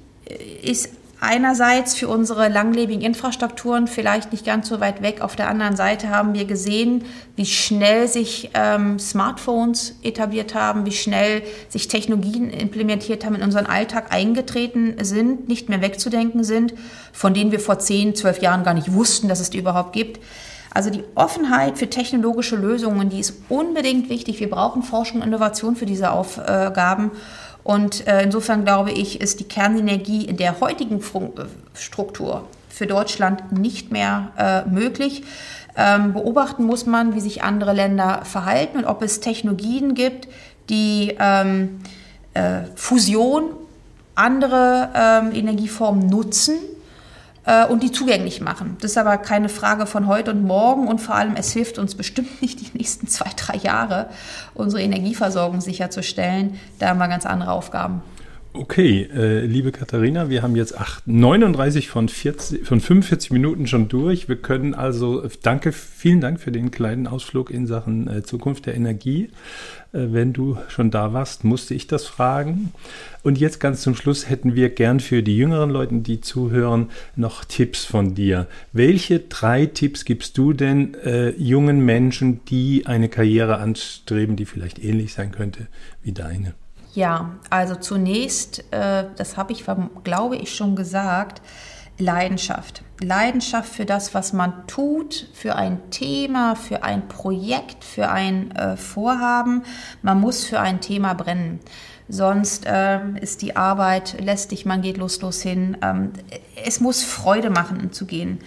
[0.62, 0.90] ist
[1.22, 5.22] einerseits für unsere langlebigen Infrastrukturen vielleicht nicht ganz so weit weg.
[5.22, 7.04] Auf der anderen Seite haben wir gesehen,
[7.36, 13.66] wie schnell sich ähm, Smartphones etabliert haben, wie schnell sich Technologien implementiert haben, in unseren
[13.66, 16.74] Alltag eingetreten sind, nicht mehr wegzudenken sind,
[17.12, 20.20] von denen wir vor 10, 12 Jahren gar nicht wussten, dass es die überhaupt gibt.
[20.72, 24.40] Also die Offenheit für technologische Lösungen, die ist unbedingt wichtig.
[24.40, 27.12] Wir brauchen Forschung und Innovation für diese Aufgaben.
[27.64, 33.52] Und äh, insofern glaube ich, ist die Kernenergie in der heutigen äh, Struktur für Deutschland
[33.52, 35.24] nicht mehr äh, möglich.
[35.76, 40.28] Ähm, beobachten muss man, wie sich andere Länder verhalten und ob es Technologien gibt,
[40.70, 41.82] die ähm,
[42.34, 43.52] äh, Fusion,
[44.16, 46.56] andere ähm, Energieformen nutzen
[47.70, 48.78] und die zugänglich machen.
[48.82, 51.96] Das ist aber keine Frage von heute und morgen und vor allem, es hilft uns
[51.96, 54.10] bestimmt nicht die nächsten zwei, drei Jahre,
[54.54, 56.60] unsere Energieversorgung sicherzustellen.
[56.78, 58.04] Da haben wir ganz andere Aufgaben.
[58.60, 63.88] Okay, äh, liebe Katharina, wir haben jetzt 8, 39 von, 40, von 45 Minuten schon
[63.88, 64.28] durch.
[64.28, 68.76] Wir können also, danke, vielen Dank für den kleinen Ausflug in Sachen äh, Zukunft der
[68.76, 69.30] Energie.
[69.94, 72.74] Äh, wenn du schon da warst, musste ich das fragen.
[73.24, 77.46] Und jetzt ganz zum Schluss hätten wir gern für die jüngeren Leute, die zuhören, noch
[77.46, 78.46] Tipps von dir.
[78.74, 84.84] Welche drei Tipps gibst du denn äh, jungen Menschen, die eine Karriere anstreben, die vielleicht
[84.84, 85.68] ähnlich sein könnte
[86.04, 86.56] wie deine?
[86.94, 89.66] Ja, also zunächst, äh, das habe ich,
[90.04, 91.42] glaube ich, schon gesagt,
[92.00, 92.82] Leidenschaft.
[93.02, 98.78] Leidenschaft für das, was man tut, für ein Thema, für ein Projekt, für ein äh,
[98.78, 99.64] Vorhaben.
[100.02, 101.60] Man muss für ein Thema brennen.
[102.08, 105.78] Sonst äh, ist die Arbeit lästig, man geht lustlos hin.
[105.82, 106.14] Ähm,
[106.66, 108.40] es muss Freude machen, zu gehen.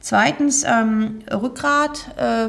[0.00, 2.48] Zweitens, ähm, Rückgrat, äh,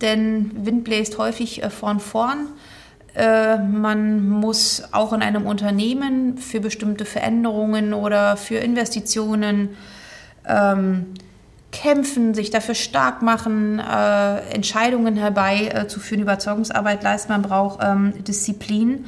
[0.00, 2.48] denn Wind bläst häufig von vorn.
[3.14, 9.70] Äh, man muss auch in einem Unternehmen für bestimmte Veränderungen oder für Investitionen
[10.46, 11.06] ähm,
[11.72, 17.32] kämpfen, sich dafür stark machen, äh, Entscheidungen herbeizuführen, äh, Überzeugungsarbeit leisten.
[17.32, 19.06] Man braucht ähm, Disziplin.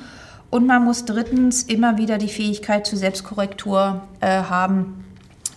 [0.50, 5.04] Und man muss drittens immer wieder die Fähigkeit zur Selbstkorrektur äh, haben.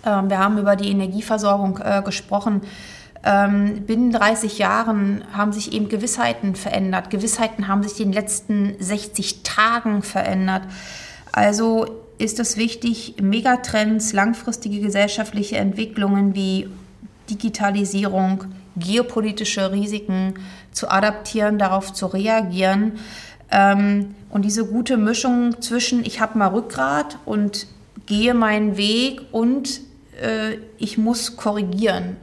[0.06, 2.62] Ähm, wir haben über die Energieversorgung äh, gesprochen
[3.26, 7.10] ähm, binnen 30 Jahren haben sich eben Gewissheiten verändert.
[7.10, 10.62] Gewissheiten haben sich in den letzten 60 Tagen verändert.
[11.32, 11.88] Also
[12.20, 16.70] ist es wichtig, Megatrends, langfristige gesellschaftliche Entwicklungen wie
[17.30, 18.46] Digitalisierung,
[18.78, 20.36] geopolitische Risiken
[20.72, 22.94] zu adaptieren, darauf zu reagieren.
[23.52, 27.66] Ähm, und diese gute Mischung zwischen, ich habe mal Rückgrat und
[28.06, 29.82] gehe meinen Weg und
[30.22, 32.18] äh, ich muss korrigieren.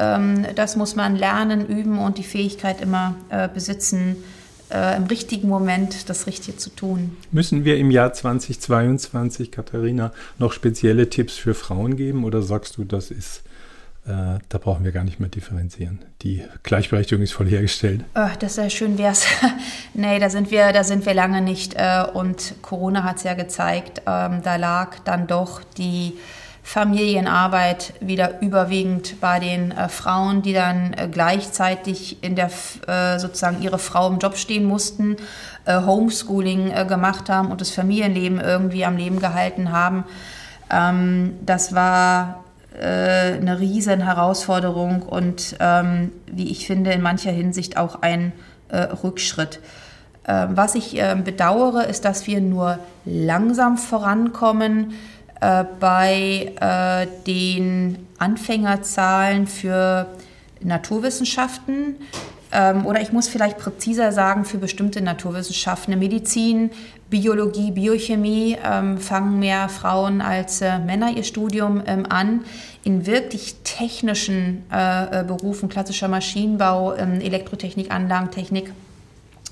[0.00, 4.16] Ähm, das muss man lernen, üben und die Fähigkeit immer äh, besitzen,
[4.70, 7.16] äh, im richtigen Moment das Richtige zu tun.
[7.30, 12.84] Müssen wir im Jahr 2022, Katharina, noch spezielle Tipps für Frauen geben oder sagst du,
[12.84, 13.42] das ist
[14.06, 15.98] äh, da brauchen wir gar nicht mehr differenzieren.
[16.22, 18.02] Die Gleichberechtigung ist voll hergestellt.
[18.14, 19.26] Oh, das ja schön wär's.
[19.94, 21.76] nee, da sind wir, da sind wir lange nicht.
[22.14, 26.14] Und Corona hat es ja gezeigt, ähm, da lag dann doch die
[26.62, 32.50] Familienarbeit wieder überwiegend bei den äh, Frauen, die dann äh, gleichzeitig in der
[32.86, 35.16] äh, sozusagen ihre Frau im Job stehen mussten,
[35.64, 40.04] äh, Homeschooling äh, gemacht haben und das Familienleben irgendwie am Leben gehalten haben.
[40.70, 42.44] Ähm, das war
[42.78, 42.84] äh,
[43.34, 48.32] eine riesen Herausforderung und ähm, wie ich finde in mancher Hinsicht auch ein
[49.02, 49.58] Rückschritt.
[50.28, 54.92] Ähm, was ich ähm, bedauere, ist, dass wir nur langsam vorankommen
[55.40, 60.06] äh, bei äh, den Anfängerzahlen für
[60.60, 61.96] Naturwissenschaften.
[62.52, 65.98] Ähm, oder ich muss vielleicht präziser sagen, für bestimmte Naturwissenschaften.
[65.98, 66.70] Medizin,
[67.08, 72.44] Biologie, Biochemie ähm, fangen mehr Frauen als äh, Männer ihr Studium ähm, an.
[72.82, 78.72] In wirklich technischen äh, äh Berufen, klassischer Maschinenbau, ähm, Elektrotechnik, Anlagentechnik,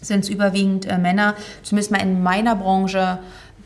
[0.00, 1.34] sind es überwiegend äh, Männer.
[1.62, 3.18] Zumindest mal in meiner Branche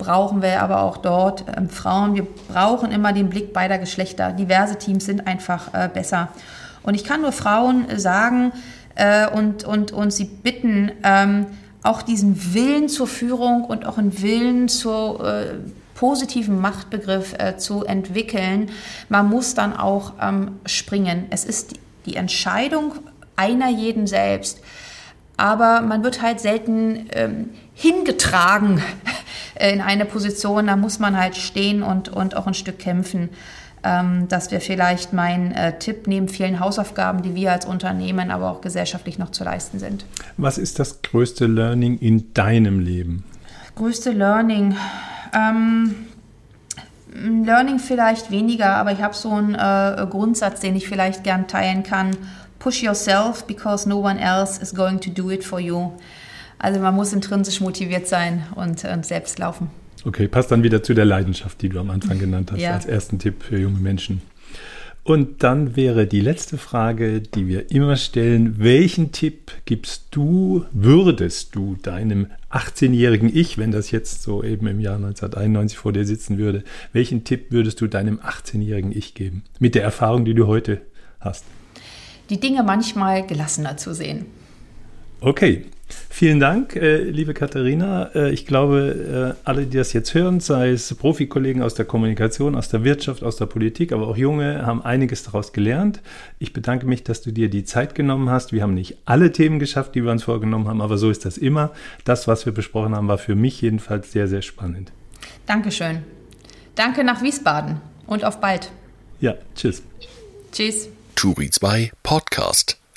[0.03, 2.15] brauchen wir aber auch dort ähm, Frauen.
[2.15, 4.33] Wir brauchen immer den Blick beider Geschlechter.
[4.33, 6.29] Diverse Teams sind einfach äh, besser.
[6.83, 8.53] Und ich kann nur Frauen äh, sagen
[8.97, 11.47] äh, und, und, und sie bitten, ähm,
[11.85, 15.55] auch diesen Willen zur Führung und auch einen Willen zur äh,
[15.95, 18.71] positiven Machtbegriff äh, zu entwickeln.
[19.09, 21.27] Man muss dann auch ähm, springen.
[21.31, 21.75] Es ist
[22.07, 22.95] die, Entscheidung
[23.37, 24.61] einer jeden selbst
[25.37, 28.83] aber man wird halt selten ähm, hingetragen
[29.71, 30.67] in eine Position.
[30.67, 33.31] Da muss man halt stehen und, und auch ein Stück kämpfen.
[33.85, 38.51] Ähm, das wäre vielleicht mein äh, Tipp neben vielen Hausaufgaben, die wir als Unternehmen, aber
[38.51, 40.05] auch gesellschaftlich noch zu leisten sind.
[40.37, 43.25] Was ist das größte Learning in deinem Leben?
[43.75, 44.77] Größte Learning.
[45.35, 45.95] Ähm,
[47.15, 51.83] Learning vielleicht weniger, aber ich habe so einen äh, Grundsatz, den ich vielleicht gern teilen
[51.83, 52.17] kann.
[52.59, 55.93] Push yourself because no one else is going to do it for you.
[56.63, 59.69] Also man muss intrinsisch motiviert sein und, und selbst laufen.
[60.05, 62.73] Okay, passt dann wieder zu der Leidenschaft, die du am Anfang genannt hast, ja.
[62.73, 64.23] als ersten Tipp für junge Menschen.
[65.03, 71.57] Und dann wäre die letzte Frage, die wir immer stellen, welchen Tipp gibst du, würdest
[71.57, 76.39] du deinem 18-jährigen Ich, wenn das jetzt so eben im Jahr 1991 vor dir sitzen
[76.39, 79.43] würde, welchen Tipp würdest du deinem 18-jährigen Ich geben?
[79.59, 80.81] Mit der Erfahrung, die du heute
[81.19, 81.45] hast.
[82.31, 84.27] Die Dinge manchmal gelassener zu sehen.
[85.21, 85.65] Okay,
[86.15, 88.11] Vielen Dank, äh, liebe Katharina.
[88.15, 92.55] Äh, ich glaube, äh, alle, die das jetzt hören, sei es Profikollegen aus der Kommunikation,
[92.55, 96.01] aus der Wirtschaft, aus der Politik, aber auch Junge, haben einiges daraus gelernt.
[96.39, 98.53] Ich bedanke mich, dass du dir die Zeit genommen hast.
[98.53, 101.39] Wir haben nicht alle Themen geschafft, die wir uns vorgenommen haben, aber so ist das
[101.39, 101.73] immer.
[102.05, 104.93] Das, was wir besprochen haben, war für mich jedenfalls sehr, sehr spannend.
[105.47, 106.03] Dankeschön.
[106.75, 108.71] Danke nach Wiesbaden und auf bald.
[109.21, 109.83] Ja, tschüss.
[110.53, 110.89] Tschüss.
[111.17, 112.82] Turi 2 Podcast.